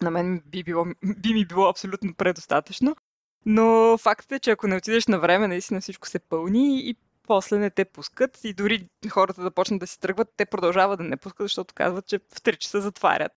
На 0.02 0.12
мен 0.12 0.42
би, 0.46 0.64
било, 0.64 0.86
би 1.04 1.34
ми 1.34 1.46
било 1.46 1.70
абсолютно 1.70 2.14
предостатъчно. 2.14 2.96
Но 3.46 3.98
фактът 3.98 4.32
е, 4.32 4.40
че 4.40 4.52
ако 4.52 4.68
не 4.68 4.76
отидеш 4.76 5.08
на 5.08 5.20
време, 5.20 5.48
наистина 5.48 5.82
всичко 5.82 6.08
се 6.08 6.20
пълни 6.20 6.90
и 6.90 6.96
после 7.28 7.58
не 7.58 7.70
те 7.70 7.86
пускат 7.86 8.40
и 8.44 8.54
дори 8.54 8.88
хората 9.10 9.42
да 9.42 9.52
почнат 9.52 9.80
да 9.80 9.88
си 9.88 10.00
тръгват, 10.00 10.34
те 10.38 10.46
продължават 10.46 10.98
да 10.98 11.04
не 11.04 11.18
пускат, 11.18 11.44
защото 11.46 11.74
казват, 11.74 12.08
че 12.08 12.20
в 12.20 12.42
3 12.42 12.58
часа 12.58 12.82
затварят. 12.82 13.32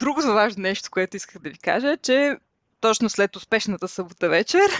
Другото 0.00 0.26
важно 0.26 0.62
нещо, 0.62 0.90
което 0.90 1.16
исках 1.16 1.42
да 1.42 1.50
ви 1.50 1.58
кажа 1.58 1.92
е, 1.92 1.96
че 1.96 2.38
точно 2.80 3.10
след 3.10 3.36
успешната 3.36 3.88
събота 3.88 4.28
вечер, 4.28 4.70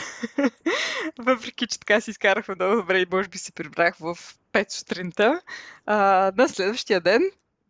въпреки 1.18 1.66
че 1.66 1.80
така 1.80 2.00
си 2.00 2.10
изкарахме 2.10 2.54
много 2.54 2.76
добре 2.76 3.00
и 3.00 3.06
може 3.12 3.28
би 3.28 3.38
се 3.38 3.52
прибрах 3.52 3.96
в 3.96 4.18
5 4.52 4.72
сутринта, 4.72 5.42
а, 5.86 6.32
на 6.36 6.48
следващия 6.48 7.00
ден 7.00 7.22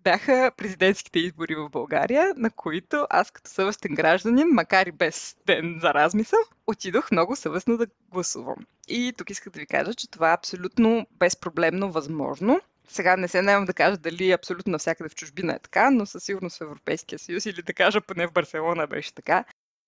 бяха 0.08 0.52
президентските 0.56 1.18
избори 1.18 1.54
в 1.54 1.68
България, 1.68 2.32
на 2.36 2.50
които 2.50 3.06
аз 3.10 3.30
като 3.30 3.50
съвестен 3.50 3.94
гражданин, 3.94 4.48
макар 4.48 4.86
и 4.86 4.92
без 4.92 5.36
ден 5.46 5.78
за 5.82 5.94
размисъл, 5.94 6.38
отидох 6.66 7.10
много 7.10 7.36
съвестно 7.36 7.76
да 7.76 7.86
гласувам. 8.12 8.56
И 8.88 9.12
тук 9.16 9.30
исках 9.30 9.52
да 9.52 9.60
ви 9.60 9.66
кажа, 9.66 9.94
че 9.94 10.10
това 10.10 10.30
е 10.30 10.34
абсолютно 10.34 11.06
безпроблемно 11.18 11.92
възможно. 11.92 12.60
Сега 12.88 13.16
не 13.16 13.28
се 13.28 13.42
наемам 13.42 13.64
да 13.64 13.72
кажа 13.72 13.96
дали 13.96 14.32
абсолютно 14.32 14.70
навсякъде 14.70 15.08
в 15.08 15.14
чужбина 15.14 15.52
е 15.52 15.58
така, 15.58 15.90
но 15.90 16.06
със 16.06 16.24
сигурност 16.24 16.58
в 16.58 16.60
Европейския 16.60 17.18
съюз 17.18 17.46
или 17.46 17.62
да 17.62 17.72
кажа 17.74 18.00
поне 18.00 18.26
в 18.26 18.32
Барселона 18.32 18.86
беше 18.86 19.14
така, 19.14 19.44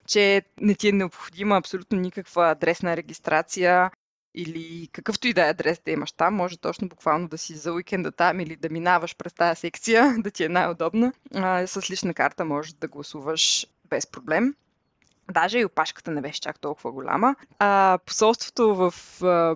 че 0.07 0.41
не 0.61 0.75
ти 0.75 0.87
е 0.87 0.91
необходима 0.91 1.57
абсолютно 1.57 1.99
никаква 1.99 2.51
адресна 2.51 2.97
регистрация, 2.97 3.91
или 4.35 4.87
какъвто 4.91 5.27
и 5.27 5.33
да 5.33 5.45
е 5.45 5.49
адрес 5.49 5.81
да 5.85 5.91
имаш 5.91 6.11
там, 6.11 6.35
може 6.35 6.57
точно 6.57 6.87
буквално 6.87 7.27
да 7.27 7.37
си 7.37 7.55
за 7.55 7.73
уикенда 7.73 8.11
там 8.11 8.39
или 8.39 8.55
да 8.55 8.69
минаваш 8.69 9.15
през 9.15 9.33
тази 9.33 9.59
секция, 9.59 10.15
да 10.19 10.31
ти 10.31 10.43
е 10.43 10.49
най-удобна. 10.49 11.13
А, 11.35 11.67
с 11.67 11.89
лична 11.89 12.13
карта 12.13 12.45
можеш 12.45 12.73
да 12.73 12.87
гласуваш 12.87 13.67
без 13.89 14.07
проблем. 14.07 14.55
Даже 15.31 15.59
и 15.59 15.65
опашката 15.65 16.11
не 16.11 16.21
беше 16.21 16.41
чак 16.41 16.59
толкова 16.59 16.91
голяма. 16.91 17.35
А, 17.59 17.99
посолството 18.05 18.75
в 18.75 18.93
а, 19.23 19.55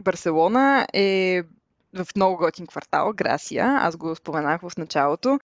Барселона 0.00 0.86
е 0.92 1.42
в 1.94 2.06
много 2.16 2.36
готин 2.36 2.66
квартал, 2.66 3.12
Грасия. 3.12 3.66
Аз 3.66 3.96
го 3.96 4.16
споменах 4.16 4.60
в 4.60 4.76
началото. 4.76 5.40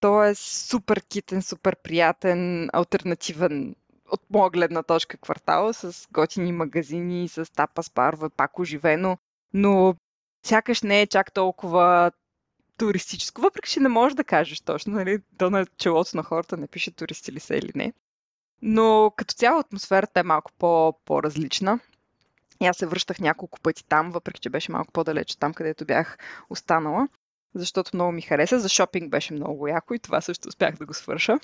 Той 0.00 0.30
е 0.30 0.34
супер 0.34 1.02
китен, 1.02 1.42
супер 1.42 1.76
приятен, 1.76 2.70
альтернативен 2.72 3.74
от 4.12 4.30
моя 4.30 4.50
гледна 4.50 4.82
точка 4.82 5.16
квартала 5.16 5.74
с 5.74 6.08
готини 6.12 6.52
магазини, 6.52 7.28
с 7.28 7.52
тапа 7.52 7.82
спарва, 7.82 8.30
пак 8.30 8.58
оживено, 8.58 9.18
но 9.54 9.94
сякаш 10.46 10.82
не 10.82 11.00
е 11.00 11.06
чак 11.06 11.32
толкова 11.32 12.12
туристическо, 12.76 13.40
въпреки 13.40 13.70
че 13.70 13.80
не 13.80 13.88
можеш 13.88 14.14
да 14.14 14.24
кажеш 14.24 14.60
точно, 14.60 14.92
нали, 14.92 15.18
то 15.38 15.50
на 15.50 15.66
челото 15.66 16.16
на 16.16 16.22
хората 16.22 16.56
не 16.56 16.66
пише 16.66 16.90
туристи 16.90 17.32
ли 17.32 17.40
са 17.40 17.56
или 17.56 17.72
не. 17.74 17.92
Но 18.62 19.12
като 19.16 19.34
цяло 19.34 19.60
атмосферата 19.60 20.20
е 20.20 20.22
малко 20.22 20.52
по- 20.58 20.98
по-различна. 21.04 21.78
И 22.60 22.66
аз 22.66 22.76
се 22.76 22.86
връщах 22.86 23.20
няколко 23.20 23.60
пъти 23.60 23.84
там, 23.84 24.10
въпреки 24.10 24.40
че 24.40 24.50
беше 24.50 24.72
малко 24.72 24.92
по-далеч 24.92 25.36
там, 25.36 25.54
където 25.54 25.84
бях 25.84 26.18
останала, 26.50 27.08
защото 27.54 27.90
много 27.94 28.12
ми 28.12 28.22
хареса. 28.22 28.60
За 28.60 28.68
шопинг 28.68 29.10
беше 29.10 29.34
много 29.34 29.68
яко 29.68 29.94
и 29.94 29.98
това 29.98 30.20
също 30.20 30.48
успях 30.48 30.76
да 30.76 30.86
го 30.86 30.94
свърша. 30.94 31.38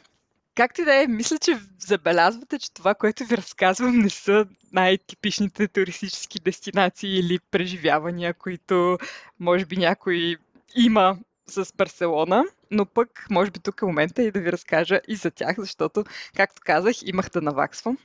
Както 0.58 0.80
и 0.80 0.84
да 0.84 1.02
е, 1.02 1.06
мисля, 1.06 1.38
че 1.38 1.58
забелязвате, 1.78 2.58
че 2.58 2.74
това, 2.74 2.94
което 2.94 3.24
ви 3.24 3.36
разказвам, 3.36 3.98
не 3.98 4.10
са 4.10 4.46
най-типичните 4.72 5.68
туристически 5.68 6.40
дестинации 6.40 7.18
или 7.18 7.38
преживявания, 7.50 8.34
които 8.34 8.98
може 9.40 9.66
би 9.66 9.76
някой 9.76 10.36
има 10.76 11.18
с 11.46 11.72
Барселона, 11.76 12.44
но 12.70 12.86
пък 12.86 13.26
може 13.30 13.50
би 13.50 13.60
тук 13.60 13.82
е 13.82 13.84
момента 13.84 14.22
и 14.22 14.30
да 14.30 14.40
ви 14.40 14.52
разкажа 14.52 15.00
и 15.08 15.16
за 15.16 15.30
тях, 15.30 15.56
защото, 15.58 16.04
както 16.36 16.62
казах, 16.64 16.94
имах 17.02 17.30
да 17.30 17.40
наваксвам 17.40 17.98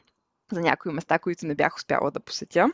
за 0.52 0.62
някои 0.62 0.94
места, 0.94 1.20
които 1.20 1.46
не 1.46 1.56
бях 1.56 1.76
успяла 1.76 2.12
да 2.12 2.20
посетя. 2.20 2.72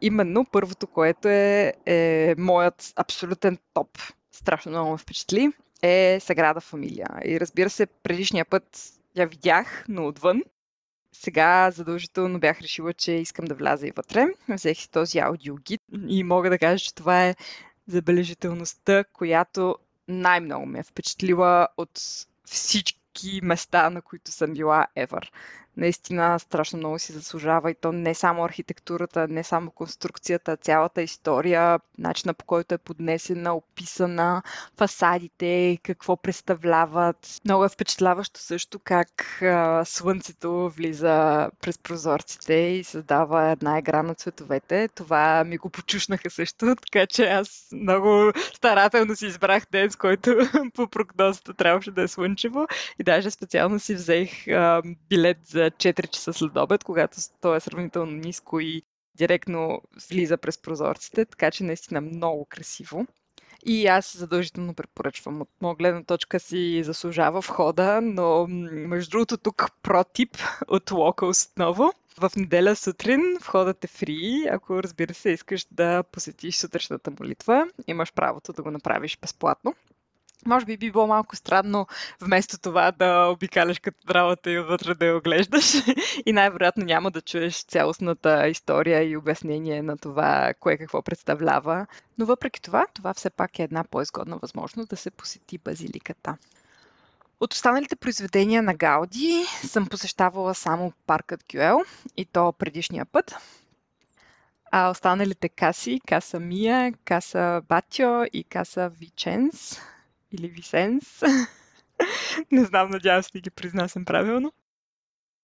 Именно 0.00 0.44
първото, 0.44 0.86
което 0.86 1.28
е, 1.28 1.72
е 1.86 2.34
моят 2.38 2.92
абсолютен 2.96 3.58
топ. 3.74 3.98
Страшно 4.32 4.70
много 4.70 4.90
ме 4.90 4.98
впечатли. 4.98 5.52
е 5.82 6.18
Саграда 6.20 6.60
Фамилия. 6.60 7.08
И 7.24 7.40
разбира 7.40 7.70
се, 7.70 7.86
предишния 7.86 8.44
път 8.44 8.95
я 9.16 9.26
видях, 9.26 9.84
но 9.88 10.06
отвън. 10.06 10.42
Сега 11.12 11.70
задължително 11.70 12.40
бях 12.40 12.60
решила, 12.60 12.92
че 12.92 13.12
искам 13.12 13.44
да 13.44 13.54
вляза 13.54 13.86
и 13.86 13.92
вътре. 13.96 14.26
Взех 14.48 14.78
си 14.78 14.90
този 14.90 15.18
аудиогид 15.18 15.80
и 16.08 16.24
мога 16.24 16.50
да 16.50 16.58
кажа, 16.58 16.84
че 16.84 16.94
това 16.94 17.26
е 17.26 17.34
забележителността, 17.86 19.04
която 19.12 19.76
най-много 20.08 20.66
ме 20.66 20.78
е 20.78 20.82
впечатлила 20.82 21.68
от 21.76 22.00
всички 22.44 23.40
места, 23.42 23.90
на 23.90 24.02
които 24.02 24.30
съм 24.30 24.52
била 24.52 24.86
ever 24.96 25.28
наистина 25.76 26.38
страшно 26.38 26.78
много 26.78 26.98
си 26.98 27.12
заслужава 27.12 27.70
и 27.70 27.74
то 27.74 27.92
не 27.92 28.14
само 28.14 28.44
архитектурата, 28.44 29.28
не 29.28 29.44
само 29.44 29.70
конструкцията, 29.70 30.56
цялата 30.56 31.02
история, 31.02 31.80
начина 31.98 32.34
по 32.34 32.44
който 32.44 32.74
е 32.74 32.78
поднесена, 32.78 33.54
описана, 33.54 34.42
фасадите, 34.76 35.78
какво 35.82 36.16
представляват. 36.16 37.40
Много 37.44 37.64
е 37.64 37.68
впечатляващо 37.68 38.40
също 38.40 38.78
как 38.84 39.42
а, 39.42 39.84
слънцето 39.84 40.70
влиза 40.70 41.50
през 41.60 41.78
прозорците 41.78 42.54
и 42.54 42.84
създава 42.84 43.50
една 43.50 43.78
игра 43.78 44.02
на 44.02 44.14
цветовете. 44.14 44.88
Това 44.88 45.44
ми 45.44 45.56
го 45.56 45.70
почушнаха 45.70 46.30
също, 46.30 46.76
така 46.76 47.06
че 47.06 47.24
аз 47.24 47.68
много 47.72 48.32
старателно 48.54 49.16
си 49.16 49.26
избрах 49.26 49.66
ден, 49.72 49.90
с 49.90 49.96
който 49.96 50.36
по 50.74 50.88
прогнозата 50.88 51.54
трябваше 51.54 51.90
да 51.90 52.02
е 52.02 52.08
слънчево 52.08 52.66
и 53.00 53.02
даже 53.04 53.30
специално 53.30 53.80
си 53.80 53.94
взех 53.94 54.48
а, 54.48 54.82
билет 55.08 55.38
за 55.46 55.65
4 55.70 56.08
часа 56.08 56.32
след 56.32 56.56
обед, 56.56 56.84
когато 56.84 57.18
то 57.40 57.54
е 57.54 57.60
сравнително 57.60 58.12
ниско 58.12 58.60
и 58.60 58.82
директно 59.14 59.82
влиза 60.10 60.36
през 60.36 60.58
прозорците, 60.58 61.24
така 61.24 61.50
че 61.50 61.64
наистина 61.64 62.00
много 62.00 62.44
красиво. 62.44 63.06
И 63.66 63.86
аз 63.86 64.16
задължително 64.16 64.74
препоръчвам. 64.74 65.40
От 65.40 65.48
моя 65.60 65.74
гледна 65.74 66.02
точка 66.02 66.40
си 66.40 66.82
заслужава 66.84 67.40
входа, 67.40 68.00
но 68.02 68.46
между 68.48 69.10
другото 69.10 69.36
тук 69.36 69.70
протип 69.82 70.36
от 70.68 70.90
Locals 70.90 71.50
отново. 71.50 71.92
В 72.20 72.30
неделя 72.36 72.76
сутрин 72.76 73.20
входът 73.40 73.84
е 73.84 73.86
фри, 73.86 74.46
ако 74.50 74.82
разбира 74.82 75.14
се 75.14 75.30
искаш 75.30 75.66
да 75.70 76.02
посетиш 76.02 76.56
сутрешната 76.56 77.12
молитва, 77.20 77.68
имаш 77.86 78.12
правото 78.12 78.52
да 78.52 78.62
го 78.62 78.70
направиш 78.70 79.18
безплатно. 79.18 79.74
Може 80.46 80.66
би 80.66 80.76
би 80.76 80.90
било 80.90 81.06
малко 81.06 81.36
странно 81.36 81.86
вместо 82.20 82.58
това 82.58 82.92
да 82.92 83.26
обикаляш 83.26 83.78
катедралата 83.78 84.50
и 84.50 84.58
отвътре 84.58 84.94
да 84.94 85.06
я 85.06 85.16
оглеждаш 85.16 85.74
и 86.26 86.32
най-вероятно 86.32 86.84
няма 86.84 87.10
да 87.10 87.20
чуеш 87.20 87.64
цялостната 87.64 88.48
история 88.48 89.10
и 89.10 89.16
обяснение 89.16 89.82
на 89.82 89.98
това 89.98 90.54
кое 90.60 90.76
какво 90.76 91.02
представлява. 91.02 91.86
Но 92.18 92.26
въпреки 92.26 92.62
това, 92.62 92.86
това 92.94 93.14
все 93.14 93.30
пак 93.30 93.58
е 93.58 93.62
една 93.62 93.84
по-изгодна 93.84 94.38
възможност 94.38 94.88
да 94.90 94.96
се 94.96 95.10
посети 95.10 95.58
базиликата. 95.58 96.36
От 97.40 97.52
останалите 97.52 97.96
произведения 97.96 98.62
на 98.62 98.74
Гауди 98.74 99.44
съм 99.64 99.86
посещавала 99.86 100.54
само 100.54 100.92
паркът 101.06 101.44
Гюел 101.52 101.80
и 102.16 102.24
то 102.24 102.52
предишния 102.52 103.06
път. 103.06 103.34
А 104.72 104.90
останалите 104.90 105.48
каси, 105.48 106.00
Каса 106.06 106.40
Мия, 106.40 106.92
Каса 107.04 107.62
Батио 107.68 108.24
и 108.32 108.44
Каса 108.44 108.88
Виченс 108.88 109.80
или 110.32 110.48
Висенс. 110.48 111.22
Не 112.50 112.64
знам, 112.64 112.90
надявам 112.90 113.22
се 113.22 113.30
да 113.32 113.40
ги 113.40 113.50
произнасям 113.50 114.04
правилно. 114.04 114.52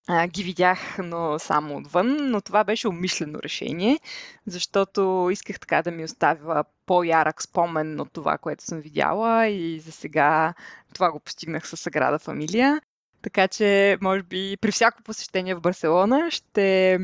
А, 0.08 0.26
ги 0.26 0.42
видях, 0.42 0.98
но 0.98 1.38
само 1.38 1.76
отвън, 1.76 2.30
но 2.30 2.40
това 2.40 2.64
беше 2.64 2.88
умишлено 2.88 3.38
решение, 3.42 4.00
защото 4.46 5.28
исках 5.32 5.60
така 5.60 5.82
да 5.82 5.90
ми 5.90 6.04
оставя 6.04 6.64
по-ярък 6.86 7.42
спомен 7.42 8.00
от 8.00 8.12
това, 8.12 8.38
което 8.38 8.64
съм 8.64 8.80
видяла 8.80 9.48
и 9.48 9.80
за 9.80 9.92
сега 9.92 10.54
това 10.94 11.12
го 11.12 11.20
постигнах 11.20 11.68
със 11.68 11.80
Саграда 11.80 12.18
Фамилия. 12.18 12.80
Така 13.22 13.48
че, 13.48 13.98
може 14.00 14.22
би, 14.22 14.56
при 14.60 14.72
всяко 14.72 15.02
посещение 15.02 15.54
в 15.54 15.60
Барселона 15.60 16.30
ще 16.30 16.98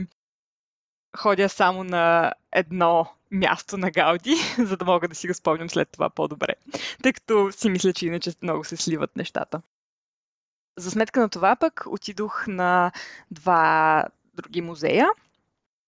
ходя 1.16 1.48
само 1.48 1.84
на 1.84 2.32
едно 2.52 3.06
място 3.30 3.76
на 3.76 3.90
Гауди, 3.90 4.36
за 4.58 4.76
да 4.76 4.84
мога 4.84 5.08
да 5.08 5.14
си 5.14 5.28
го 5.28 5.34
спомням 5.34 5.70
след 5.70 5.88
това 5.90 6.10
по-добре. 6.10 6.54
Тъй 7.02 7.12
като 7.12 7.52
си 7.52 7.70
мисля, 7.70 7.92
че 7.92 8.06
иначе 8.06 8.32
много 8.42 8.64
се 8.64 8.76
сливат 8.76 9.16
нещата. 9.16 9.62
За 10.76 10.90
сметка 10.90 11.20
на 11.20 11.28
това 11.28 11.56
пък 11.56 11.84
отидох 11.86 12.46
на 12.46 12.92
два 13.30 14.04
други 14.34 14.60
музея, 14.60 15.08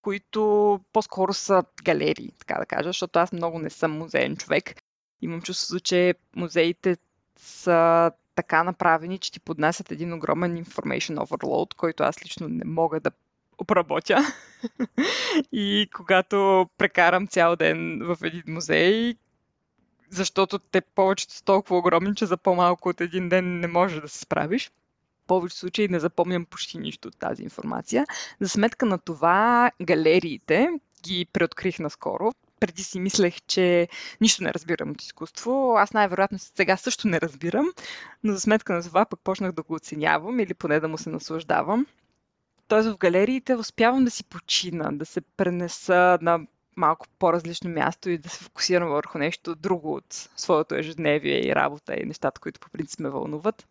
които 0.03 0.81
по-скоро 0.93 1.35
са 1.35 1.65
галерии, 1.85 2.33
така 2.39 2.55
да 2.55 2.67
кажа, 2.67 2.89
защото 2.89 3.19
аз 3.19 3.33
много 3.33 3.59
не 3.59 3.71
съм 3.71 3.99
музеен 3.99 4.37
човек. 4.37 4.83
Имам 5.23 5.43
чувството, 5.43 5.81
че 5.81 6.15
музеите 6.37 6.97
са 7.37 8.13
така 8.35 8.65
направени, 8.65 9.19
че 9.19 9.33
ти 9.33 9.41
поднасят 9.41 9.91
един 9.91 10.13
огромен 10.13 10.65
information 10.65 11.27
overload, 11.27 11.75
който 11.75 12.03
аз 12.03 12.25
лично 12.25 12.49
не 12.49 12.65
мога 12.65 13.01
да 13.01 13.11
обработя. 13.61 14.19
и 15.53 15.89
когато 15.95 16.69
прекарам 16.79 17.27
цял 17.27 17.57
ден 17.57 18.01
в 18.03 18.19
един 18.23 18.43
музей, 18.47 19.15
защото 20.11 20.59
те 20.59 20.81
повечето 20.81 21.35
са 21.35 21.45
толкова 21.45 21.79
огромни, 21.79 22.15
че 22.15 22.27
за 22.27 22.37
по-малко 22.37 22.89
от 22.89 23.01
един 23.01 23.29
ден 23.29 23.61
не 23.61 23.67
можеш 23.67 24.01
да 24.01 24.09
се 24.09 24.19
справиш. 24.19 24.69
В 24.69 25.27
повече 25.27 25.57
случаи 25.57 25.89
не 25.89 26.01
запомням 26.01 26.45
почти 26.45 26.79
нищо 26.79 27.09
от 27.09 27.19
тази 27.19 27.43
информация. 27.43 28.07
За 28.41 28.49
сметка 28.49 28.87
на 28.87 28.99
това, 28.99 29.71
галериите 29.83 30.69
ги 31.03 31.27
преоткрих 31.33 31.79
наскоро. 31.79 32.33
Преди 32.61 32.83
си 32.83 33.01
мислех, 33.01 33.35
че 33.47 33.89
нищо 34.21 34.45
не 34.45 34.55
разбирам 34.55 34.91
от 34.91 35.03
изкуство. 35.03 35.75
Аз 35.79 35.93
най-вероятно 35.93 36.39
сега 36.39 36.77
също 36.77 37.09
не 37.09 37.21
разбирам, 37.21 37.67
но 38.25 38.33
за 38.33 38.41
сметка 38.41 38.73
на 38.73 38.83
това 38.83 39.05
пък 39.05 39.21
почнах 39.21 39.53
да 39.53 39.63
го 39.63 39.75
оценявам 39.75 40.41
или 40.41 40.55
поне 40.55 40.81
да 40.81 40.89
му 40.89 40.99
се 40.99 41.11
наслаждавам. 41.11 41.87
Тоест 42.71 42.89
в 42.89 42.99
галериите 42.99 43.55
успявам 43.55 44.05
да 44.05 44.11
си 44.11 44.25
почина, 44.25 44.91
да 44.93 45.07
се 45.07 45.21
пренеса 45.21 46.19
на 46.23 46.41
малко 46.77 47.07
по-различно 47.19 47.71
място 47.71 48.11
и 48.11 48.19
да 48.19 48.29
се 48.29 48.45
фокусирам 48.45 48.89
върху 48.89 49.19
нещо 49.19 49.55
друго 49.55 49.95
от 49.95 50.29
своето 50.37 50.75
ежедневие 50.75 51.49
и 51.49 51.55
работа 51.55 51.95
и 51.95 52.07
нещата, 52.07 52.41
които 52.41 52.61
по 52.61 52.71
принцип 52.71 53.01
ме 53.01 53.11
вълнуват. 53.11 53.67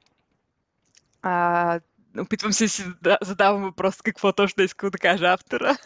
А, 1.21 1.79
опитвам 2.17 2.53
се 2.53 2.67
си 2.67 2.83
да 3.01 3.17
задавам 3.21 3.61
въпрос 3.61 4.01
какво 4.01 4.33
точно 4.33 4.61
е 4.61 4.65
искал 4.65 4.89
да 4.89 4.97
каже 4.97 5.25
автора 5.25 5.77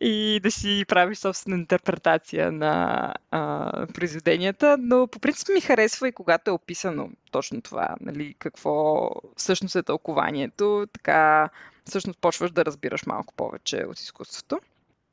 и 0.00 0.40
да 0.42 0.50
си 0.50 0.84
правиш 0.88 1.18
собствена 1.18 1.56
интерпретация 1.56 2.52
на 2.52 3.14
а, 3.30 3.86
произведенията, 3.86 4.76
но 4.80 5.06
по 5.06 5.18
принцип 5.18 5.48
ми 5.54 5.60
харесва 5.60 6.08
и 6.08 6.12
когато 6.12 6.50
е 6.50 6.54
описано 6.54 7.10
точно 7.30 7.62
това, 7.62 7.96
нали, 8.00 8.34
какво 8.38 9.10
всъщност 9.36 9.76
е 9.76 9.82
тълкованието, 9.82 10.86
така 10.92 11.48
всъщност 11.84 12.18
почваш 12.18 12.50
да 12.50 12.64
разбираш 12.64 13.06
малко 13.06 13.34
повече 13.34 13.84
от 13.88 13.98
изкуството. 13.98 14.60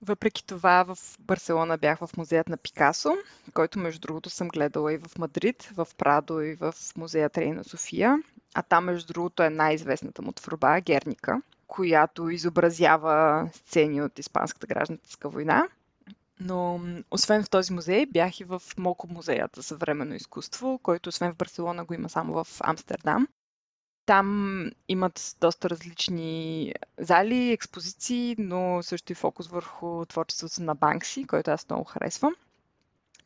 Въпреки 0.02 0.45
това 0.45 0.84
в 0.84 0.97
Барселона 1.19 1.78
бях 1.78 2.00
в 2.00 2.10
музеят 2.17 2.50
на 2.50 2.58
Пикасо, 2.58 3.17
който 3.54 3.80
между 3.80 4.00
другото 4.00 4.30
съм 4.30 4.47
гледала 4.47 4.93
и 4.93 4.97
в 4.97 5.17
Мадрид, 5.17 5.63
в 5.63 5.88
Прадо 5.97 6.41
и 6.41 6.56
в 6.56 6.73
музея 6.97 7.30
Трейна 7.30 7.63
София. 7.63 8.17
А 8.54 8.62
там 8.62 8.86
между 8.86 9.13
другото 9.13 9.43
е 9.43 9.50
най-известната 9.50 10.21
му 10.21 10.32
творба 10.32 10.80
Герника, 10.82 11.41
която 11.67 12.30
изобразява 12.30 13.49
сцени 13.53 14.01
от 14.01 14.19
Испанската 14.19 14.67
гражданска 14.67 15.30
война. 15.30 15.67
Но 16.39 16.82
освен 17.12 17.43
в 17.43 17.49
този 17.49 17.73
музей, 17.73 18.06
бях 18.06 18.39
и 18.39 18.43
в 18.43 18.62
Моко 18.77 19.08
музеят 19.08 19.56
за 19.56 19.63
съвременно 19.63 20.15
изкуство, 20.15 20.80
който 20.84 21.10
освен 21.10 21.34
в 21.34 21.38
Барселона 21.38 21.86
го 21.86 21.93
има 21.93 22.10
само 22.10 22.43
в 22.43 22.47
Амстердам. 22.62 23.27
Там 24.06 24.71
имат 24.88 25.36
доста 25.41 25.69
различни 25.69 26.73
зали, 26.97 27.51
експозиции, 27.51 28.36
но 28.39 28.80
също 28.84 29.12
и 29.12 29.15
фокус 29.15 29.47
върху 29.47 30.06
творчеството 30.06 30.62
на 30.62 30.75
Банкси, 30.75 31.27
който 31.27 31.51
аз 31.51 31.69
много 31.69 31.84
харесвам. 31.84 32.36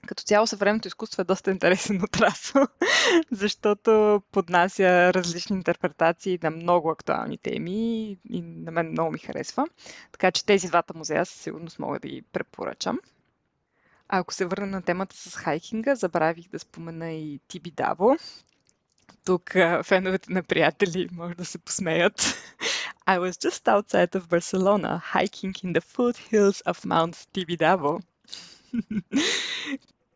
Като 0.07 0.23
цяло 0.23 0.47
съвременното 0.47 0.87
изкуство 0.87 1.21
е 1.21 1.25
доста 1.25 1.51
интересен 1.51 2.03
отрасъл, 2.03 2.67
защото 3.31 4.21
поднася 4.31 5.13
различни 5.13 5.55
интерпретации 5.55 6.39
на 6.43 6.51
много 6.51 6.89
актуални 6.89 7.37
теми 7.37 8.09
и 8.29 8.41
на 8.41 8.71
мен 8.71 8.91
много 8.91 9.11
ми 9.11 9.19
харесва. 9.19 9.67
Така 10.11 10.31
че 10.31 10.45
тези 10.45 10.67
двата 10.67 10.93
музея 10.97 11.25
със 11.25 11.41
сигурност 11.41 11.79
мога 11.79 11.99
да 11.99 12.07
ги 12.07 12.21
препоръчам. 12.21 12.99
А 14.09 14.19
ако 14.19 14.33
се 14.33 14.45
върна 14.45 14.67
на 14.67 14.81
темата 14.81 15.15
с 15.17 15.35
хайкинга, 15.35 15.95
забравих 15.95 16.49
да 16.49 16.59
спомена 16.59 17.11
и 17.11 17.39
Тиби 17.47 17.71
Даво. 17.71 18.17
Тук 19.25 19.53
феновете 19.83 20.33
на 20.33 20.43
приятели 20.43 21.09
може 21.11 21.35
да 21.35 21.45
се 21.45 21.57
посмеят. 21.57 22.21
I 23.07 23.17
was 23.19 23.31
just 23.47 23.67
outside 23.67 24.15
of 24.15 24.29
Barcelona, 24.29 25.01
hiking 25.13 25.55
in 25.65 25.73
the 25.73 25.81
foothills 25.93 26.61
of 26.71 26.85
Mount 26.85 27.15
Tibidabo. 27.33 27.99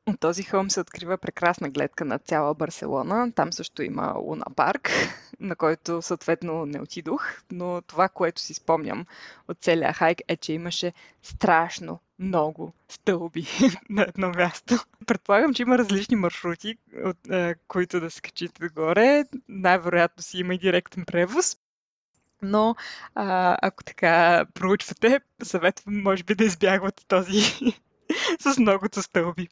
От 0.08 0.20
този 0.20 0.44
хълм 0.44 0.70
се 0.70 0.80
открива 0.80 1.18
прекрасна 1.18 1.70
гледка 1.70 2.06
на 2.06 2.20
цяла 2.20 2.54
Барселона. 2.54 3.32
Там 3.32 3.54
също 3.54 3.84
има 3.84 4.14
Луна 4.18 4.46
парк, 4.56 4.92
на 5.40 5.56
който 5.56 6.02
съответно 6.02 6.66
не 6.66 6.82
отидох, 6.82 7.42
но 7.52 7.82
това, 7.82 8.10
което 8.10 8.42
си 8.42 8.54
спомням 8.54 9.06
от 9.48 9.58
целия 9.62 9.94
хайк 9.94 10.22
е, 10.28 10.38
че 10.38 10.54
имаше 10.54 10.94
страшно 11.24 12.00
много 12.20 12.74
стълби 12.90 13.48
на 13.90 14.02
едно 14.02 14.30
място. 14.30 14.76
Предполагам, 15.08 15.54
че 15.54 15.62
има 15.62 15.78
различни 15.78 16.16
маршрути, 16.16 16.78
от 17.04 17.30
е, 17.30 17.56
които 17.68 18.00
да 18.00 18.12
се 18.12 18.22
качите 18.22 18.68
догоре. 18.68 19.24
Най-вероятно 19.50 20.24
си 20.24 20.38
има 20.38 20.56
и 20.56 20.58
директен 20.58 21.06
превоз. 21.06 21.58
Но 22.42 22.76
а, 23.16 23.58
ако 23.62 23.84
така 23.84 24.46
проучвате, 24.54 25.20
съветвам 25.44 26.02
може 26.02 26.24
би 26.24 26.36
да 26.36 26.44
избягвате 26.44 27.06
този 27.08 27.42
с 28.40 28.58
многото 28.58 29.02
стълби. 29.02 29.50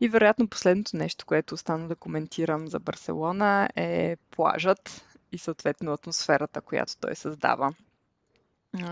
И 0.00 0.08
вероятно 0.08 0.48
последното 0.48 0.96
нещо, 0.96 1.26
което 1.26 1.54
остана 1.54 1.88
да 1.88 1.96
коментирам 1.96 2.68
за 2.68 2.80
Барселона 2.80 3.68
е 3.76 4.16
плажът 4.30 5.04
и 5.32 5.38
съответно 5.38 5.92
атмосферата, 5.92 6.60
която 6.60 6.96
той 7.00 7.14
създава. 7.14 7.74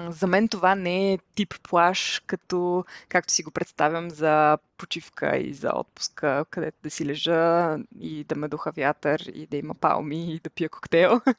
За 0.09 0.27
мен 0.27 0.49
това 0.49 0.75
не 0.75 1.13
е 1.13 1.19
тип 1.35 1.55
плаж, 1.63 2.23
като 2.27 2.85
както 3.09 3.33
си 3.33 3.43
го 3.43 3.51
представям 3.51 4.11
за 4.11 4.59
почивка 4.79 5.37
и 5.37 5.55
за 5.55 5.71
отпуска, 5.75 6.45
където 6.51 6.79
да 6.83 6.91
си 6.91 7.07
лежа 7.07 7.77
и 8.01 8.25
да 8.25 8.35
ме 8.35 8.49
духа 8.49 8.73
вятър 8.73 9.21
и 9.21 9.47
да 9.47 9.57
има 9.57 9.75
палми 9.75 10.35
и 10.35 10.41
да 10.41 10.51
пия 10.51 10.69
коктейл. 10.69 11.21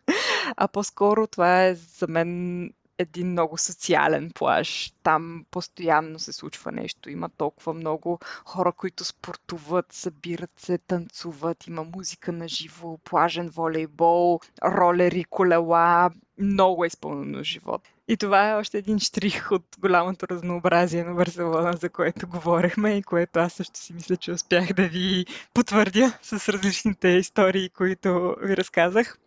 А 0.57 0.67
по-скоро 0.67 1.27
това 1.27 1.65
е 1.65 1.75
за 1.75 2.07
мен 2.07 2.73
един 2.97 3.31
много 3.31 3.57
социален 3.57 4.31
плаж. 4.35 4.93
Там 5.03 5.45
постоянно 5.51 6.19
се 6.19 6.33
случва 6.33 6.71
нещо. 6.71 7.09
Има 7.09 7.29
толкова 7.29 7.73
много 7.73 8.19
хора, 8.45 8.71
които 8.71 9.03
спортуват, 9.05 9.93
събират 9.93 10.51
се, 10.57 10.77
танцуват, 10.77 11.67
има 11.67 11.83
музика 11.95 12.31
на 12.31 12.47
живо, 12.47 12.97
плажен 12.97 13.49
волейбол, 13.49 14.39
ролери, 14.63 15.23
колела. 15.23 16.09
Много 16.39 16.83
е 16.83 16.87
изпълнено 16.87 17.43
живот. 17.43 17.81
И 18.07 18.17
това 18.17 18.49
е 18.49 18.55
още 18.55 18.77
един 18.77 18.99
штрих 18.99 19.51
от 19.51 19.63
голямото 19.79 20.27
разнообразие 20.27 21.03
на 21.03 21.13
Барселона, 21.13 21.73
за 21.73 21.89
което 21.89 22.27
говорихме 22.27 22.97
и 22.97 23.03
което 23.03 23.39
аз 23.39 23.53
също 23.53 23.79
си 23.79 23.93
мисля, 23.93 24.17
че 24.17 24.31
успях 24.31 24.73
да 24.73 24.87
ви 24.87 25.25
потвърдя 25.53 26.17
с 26.21 26.49
различните 26.49 27.07
истории, 27.07 27.69
които 27.69 28.35
ви 28.41 28.57
разказах. 28.57 29.17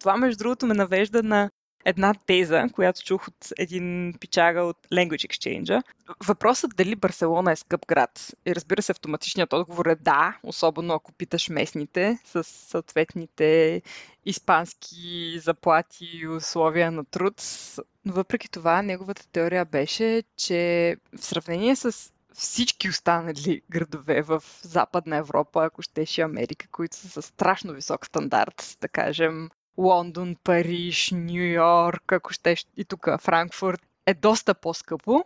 Това, 0.00 0.16
между 0.16 0.38
другото, 0.38 0.66
ме 0.66 0.74
навежда 0.74 1.22
на 1.22 1.50
една 1.84 2.14
теза, 2.26 2.66
която 2.72 3.04
чух 3.04 3.28
от 3.28 3.52
един 3.58 4.14
пичага 4.20 4.62
от 4.62 4.76
Language 4.92 5.28
Exchange. 5.28 5.82
Въпросът 6.26 6.76
дали 6.76 6.96
Барселона 6.96 7.52
е 7.52 7.56
скъп 7.56 7.86
град. 7.86 8.34
И 8.46 8.54
разбира 8.54 8.82
се, 8.82 8.92
автоматичният 8.92 9.52
отговор 9.52 9.86
е 9.86 9.94
да, 9.94 10.38
особено 10.42 10.94
ако 10.94 11.12
питаш 11.12 11.48
местните 11.48 12.18
с 12.24 12.44
съответните 12.44 13.82
испански 14.26 15.38
заплати 15.38 16.04
и 16.14 16.28
условия 16.28 16.90
на 16.90 17.04
труд. 17.04 17.42
Но 18.04 18.12
въпреки 18.12 18.50
това, 18.50 18.82
неговата 18.82 19.28
теория 19.32 19.64
беше, 19.64 20.22
че 20.36 20.96
в 21.18 21.24
сравнение 21.24 21.76
с 21.76 22.12
всички 22.34 22.88
останали 22.88 23.62
градове 23.70 24.22
в 24.22 24.42
Западна 24.62 25.16
Европа, 25.16 25.64
ако 25.64 25.82
щеше 25.82 26.20
Америка, 26.22 26.66
които 26.72 26.96
са 26.96 27.08
с 27.08 27.26
страшно 27.26 27.72
висок 27.72 28.06
стандарт, 28.06 28.76
да 28.80 28.88
кажем 28.88 29.50
Лондон, 29.78 30.36
Париж, 30.44 31.10
Нью 31.10 31.52
Йорк, 31.52 32.12
ако 32.12 32.32
ще 32.32 32.56
и 32.76 32.84
тук 32.84 33.08
Франкфурт, 33.20 33.80
е 34.06 34.14
доста 34.14 34.54
по-скъпо 34.54 35.24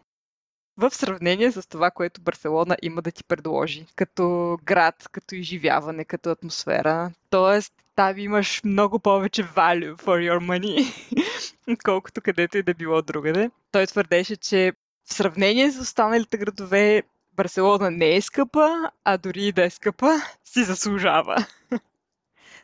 в 0.79 0.91
сравнение 0.91 1.53
с 1.53 1.69
това, 1.69 1.91
което 1.91 2.21
Барселона 2.21 2.77
има 2.83 3.03
да 3.03 3.11
ти 3.11 3.25
предложи. 3.25 3.87
Като 3.97 4.59
град, 4.65 5.09
като 5.13 5.35
изживяване, 5.35 6.05
като 6.05 6.31
атмосфера. 6.31 7.13
Тоест, 7.31 7.73
там 7.95 8.19
имаш 8.19 8.61
много 8.65 8.99
повече 8.99 9.45
value 9.45 9.97
for 9.97 10.31
your 10.31 10.39
money, 10.39 10.93
отколкото 11.73 12.21
където 12.21 12.59
и 12.59 12.63
да 12.63 12.75
било 12.75 13.03
другаде. 13.03 13.51
Той 13.73 13.87
твърдеше, 13.87 14.37
че 14.37 14.73
в 15.05 15.15
сравнение 15.15 15.71
с 15.71 15.81
останалите 15.81 16.39
градове, 16.39 17.03
Барселона 17.33 17.91
не 17.91 18.17
е 18.17 18.21
скъпа, 18.21 18.91
а 19.05 19.19
дори 19.19 19.47
и 19.47 19.53
да 19.53 19.65
е 19.65 19.71
скъпа, 19.71 20.11
си 20.45 20.65
заслужава. 20.65 21.47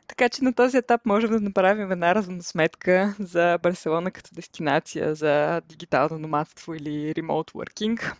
Така 0.07 0.29
че 0.29 0.45
на 0.45 0.55
този 0.55 0.77
етап 0.77 1.07
можем 1.07 1.31
да 1.31 1.41
направим 1.41 1.93
една 1.93 2.23
сметка 2.41 3.17
за 3.19 3.59
Барселона 3.63 4.11
като 4.11 4.35
дестинация 4.35 5.15
за 5.15 5.61
дигитално 5.61 6.19
номадство 6.19 6.75
или 6.75 7.15
remote 7.15 7.53
working. 7.53 8.15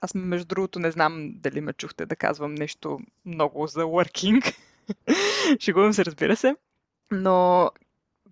Аз, 0.00 0.14
между 0.14 0.46
другото, 0.46 0.78
не 0.78 0.90
знам 0.90 1.32
дали 1.34 1.60
ме 1.60 1.72
чухте 1.72 2.06
да 2.06 2.16
казвам 2.16 2.54
нещо 2.54 3.00
много 3.24 3.66
за 3.66 3.80
working. 3.80 4.54
Шегувам 5.60 5.92
се, 5.92 6.04
разбира 6.04 6.36
се. 6.36 6.56
Но 7.10 7.70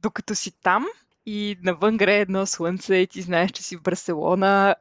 докато 0.02 0.34
си 0.34 0.52
там 0.62 0.86
и 1.26 1.56
навън 1.62 1.96
грее 1.96 2.20
едно 2.20 2.46
слънце 2.46 2.96
и 2.96 3.06
ти 3.06 3.22
знаеш, 3.22 3.50
че 3.50 3.62
си 3.62 3.76
в 3.76 3.82
Барселона, 3.82 4.74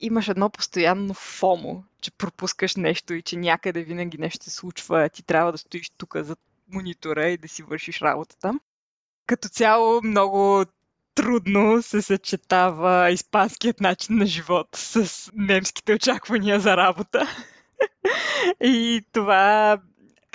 имаш 0.00 0.28
едно 0.28 0.50
постоянно 0.50 1.14
фомо, 1.14 1.84
че 2.00 2.10
пропускаш 2.10 2.76
нещо 2.76 3.14
и 3.14 3.22
че 3.22 3.36
някъде 3.36 3.82
винаги 3.82 4.18
нещо 4.18 4.44
се 4.44 4.50
случва, 4.50 5.08
ти 5.08 5.22
трябва 5.22 5.52
да 5.52 5.58
стоиш 5.58 5.90
тук 5.90 6.16
за 6.16 6.36
монитора 6.72 7.28
и 7.28 7.36
да 7.36 7.48
си 7.48 7.62
вършиш 7.62 8.02
работата. 8.02 8.52
Като 9.26 9.48
цяло 9.48 10.00
много 10.04 10.64
трудно 11.14 11.82
се 11.82 12.02
съчетава 12.02 13.10
испанският 13.10 13.80
начин 13.80 14.16
на 14.16 14.26
живот 14.26 14.68
с 14.74 15.30
немските 15.34 15.94
очаквания 15.94 16.60
за 16.60 16.76
работа. 16.76 17.28
и 18.60 19.02
това 19.12 19.78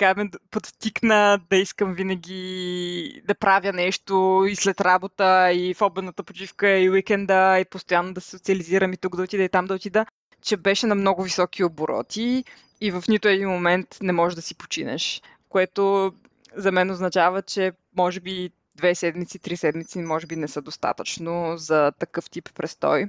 така 0.02 0.14
ме 0.20 0.30
подтикна 0.50 1.40
да 1.50 1.56
искам 1.56 1.94
винаги 1.94 3.22
да 3.24 3.34
правя 3.34 3.72
нещо 3.72 4.46
и 4.48 4.56
след 4.56 4.80
работа, 4.80 5.52
и 5.52 5.74
в 5.74 5.82
обедната 5.82 6.22
почивка, 6.22 6.78
и 6.78 6.90
уикенда, 6.90 7.58
и 7.60 7.64
постоянно 7.64 8.14
да 8.14 8.20
се 8.20 8.30
социализирам 8.30 8.92
и 8.92 8.96
тук 8.96 9.16
да 9.16 9.22
отида, 9.22 9.42
и 9.42 9.48
там 9.48 9.66
да 9.66 9.74
отида, 9.74 10.06
че 10.42 10.56
беше 10.56 10.86
на 10.86 10.94
много 10.94 11.22
високи 11.22 11.64
обороти 11.64 12.44
и 12.80 12.90
в 12.90 13.04
нито 13.08 13.28
един 13.28 13.48
момент 13.48 13.98
не 14.02 14.12
можеш 14.12 14.36
да 14.36 14.42
си 14.42 14.54
починеш 14.54 15.22
което 15.52 16.12
за 16.56 16.72
мен 16.72 16.90
означава, 16.90 17.42
че 17.42 17.72
може 17.96 18.20
би 18.20 18.50
две 18.74 18.94
седмици, 18.94 19.38
три 19.38 19.56
седмици 19.56 19.98
може 19.98 20.26
би 20.26 20.36
не 20.36 20.48
са 20.48 20.62
достатъчно 20.62 21.56
за 21.56 21.92
такъв 21.98 22.30
тип 22.30 22.54
престой, 22.54 23.06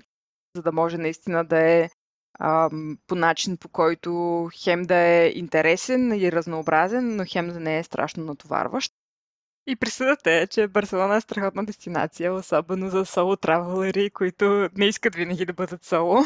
за 0.56 0.62
да 0.62 0.72
може 0.72 0.98
наистина 0.98 1.46
да 1.46 1.60
е 1.72 1.90
ам, 2.40 2.98
по 3.08 3.16
начин, 3.16 3.58
по 3.58 3.70
който 3.70 4.50
хем 4.64 4.84
да 4.84 4.96
е 4.96 5.32
интересен 5.36 6.14
и 6.14 6.32
разнообразен, 6.32 7.16
но 7.16 7.24
хем 7.28 7.48
да 7.48 7.60
не 7.60 7.78
е 7.78 7.84
страшно 7.84 8.24
натоварващ. 8.24 8.94
И 9.68 9.76
присъдата 9.76 10.32
е, 10.32 10.48
че 10.48 10.68
Барселона 10.68 11.16
е 11.16 11.22
страхотна 11.22 11.66
дестинация, 11.66 12.34
особено 12.34 12.90
за 12.90 13.06
соло 13.06 13.36
травелери, 13.36 14.10
които 14.10 14.70
не 14.76 14.86
искат 14.86 15.16
винаги 15.16 15.46
да 15.46 15.54
бъдат 15.54 15.86
соло. 15.86 16.18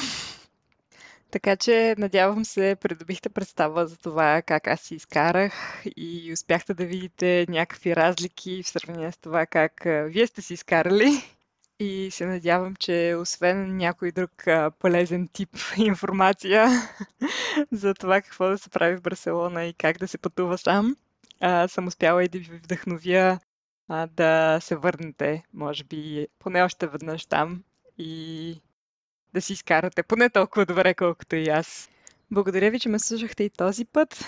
Така 1.31 1.55
че, 1.55 1.95
надявам 1.97 2.45
се, 2.45 2.77
придобихте 2.81 3.29
представа 3.29 3.87
за 3.87 3.97
това 3.97 4.41
как 4.41 4.67
аз 4.67 4.81
си 4.81 4.95
изкарах 4.95 5.83
и 5.97 6.33
успяхте 6.33 6.73
да 6.73 6.85
видите 6.85 7.45
някакви 7.49 7.95
разлики 7.95 8.63
в 8.63 8.67
сравнение 8.67 9.11
с 9.11 9.17
това 9.17 9.45
как 9.45 9.81
вие 9.85 10.27
сте 10.27 10.41
си 10.41 10.53
изкарали. 10.53 11.11
И 11.79 12.09
се 12.11 12.25
надявам, 12.25 12.75
че 12.75 13.15
освен 13.19 13.77
някой 13.77 14.11
друг 14.11 14.31
полезен 14.79 15.27
тип 15.33 15.49
информация 15.77 16.67
за 17.71 17.93
това 17.93 18.21
какво 18.21 18.49
да 18.49 18.57
се 18.57 18.69
прави 18.69 18.97
в 18.97 19.01
Барселона 19.01 19.65
и 19.65 19.73
как 19.73 19.97
да 19.97 20.07
се 20.07 20.17
пътува 20.17 20.57
сам, 20.57 20.95
съм 21.67 21.87
успяла 21.87 22.23
и 22.23 22.27
да 22.27 22.39
ви 22.39 22.57
вдъхновя 22.57 23.39
да 24.09 24.59
се 24.61 24.75
върнете, 24.75 25.43
може 25.53 25.83
би, 25.83 26.27
поне 26.39 26.61
още 26.61 26.87
веднъж 26.87 27.25
там 27.25 27.63
и 27.97 28.61
да 29.33 29.41
си 29.41 29.53
изкарате 29.53 30.03
поне 30.03 30.29
толкова 30.29 30.65
добре, 30.65 30.93
колкото 30.93 31.35
и 31.35 31.49
аз. 31.49 31.89
Благодаря 32.31 32.71
ви, 32.71 32.79
че 32.79 32.89
ме 32.89 32.99
слушахте 32.99 33.43
и 33.43 33.49
този 33.49 33.85
път. 33.85 34.25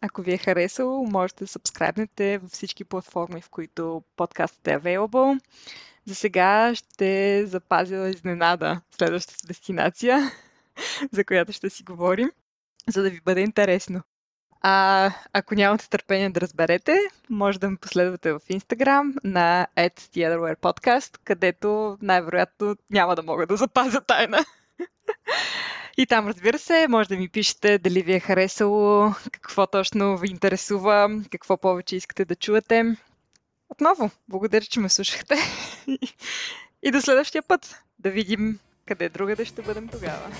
Ако 0.00 0.22
ви 0.22 0.32
е 0.32 0.38
харесало, 0.38 1.06
можете 1.06 1.44
да 1.44 1.48
сабскрайбнете 1.48 2.38
във 2.38 2.50
всички 2.50 2.84
платформи, 2.84 3.40
в 3.40 3.48
които 3.48 4.02
подкастът 4.16 4.66
е 4.66 4.70
available. 4.70 5.40
За 6.06 6.14
сега 6.14 6.74
ще 6.74 7.46
запазя 7.46 8.08
изненада 8.08 8.80
следващата 8.90 9.46
дестинация, 9.46 10.32
за 11.12 11.24
която 11.24 11.52
ще 11.52 11.70
си 11.70 11.82
говорим, 11.82 12.30
за 12.88 13.02
да 13.02 13.10
ви 13.10 13.20
бъде 13.20 13.40
интересно. 13.40 14.02
А 14.62 15.10
ако 15.32 15.54
нямате 15.54 15.88
търпение 15.88 16.30
да 16.30 16.40
разберете, 16.40 16.98
може 17.30 17.60
да 17.60 17.70
ме 17.70 17.76
последвате 17.76 18.32
в 18.32 18.40
Instagram 18.40 19.14
на 19.24 19.66
Podcast, 19.76 21.18
където 21.24 21.98
най-вероятно 22.02 22.76
няма 22.90 23.16
да 23.16 23.22
мога 23.22 23.46
да 23.46 23.56
запазя 23.56 24.00
тайна. 24.00 24.44
И 25.98 26.06
там, 26.06 26.28
разбира 26.28 26.58
се, 26.58 26.88
може 26.88 27.08
да 27.08 27.16
ми 27.16 27.28
пишете 27.28 27.78
дали 27.78 28.02
ви 28.02 28.14
е 28.14 28.20
харесало, 28.20 29.14
какво 29.32 29.66
точно 29.66 30.18
ви 30.18 30.28
интересува, 30.28 31.20
какво 31.30 31.56
повече 31.56 31.96
искате 31.96 32.24
да 32.24 32.36
чуете. 32.36 32.96
Отново, 33.68 34.10
благодаря, 34.28 34.64
че 34.64 34.80
ме 34.80 34.88
слушахте. 34.88 35.34
И 36.82 36.90
до 36.90 37.00
следващия 37.00 37.42
път. 37.42 37.82
Да 37.98 38.10
видим 38.10 38.58
къде 38.86 39.08
другаде 39.08 39.44
ще 39.44 39.62
бъдем 39.62 39.88
тогава. 39.88 40.30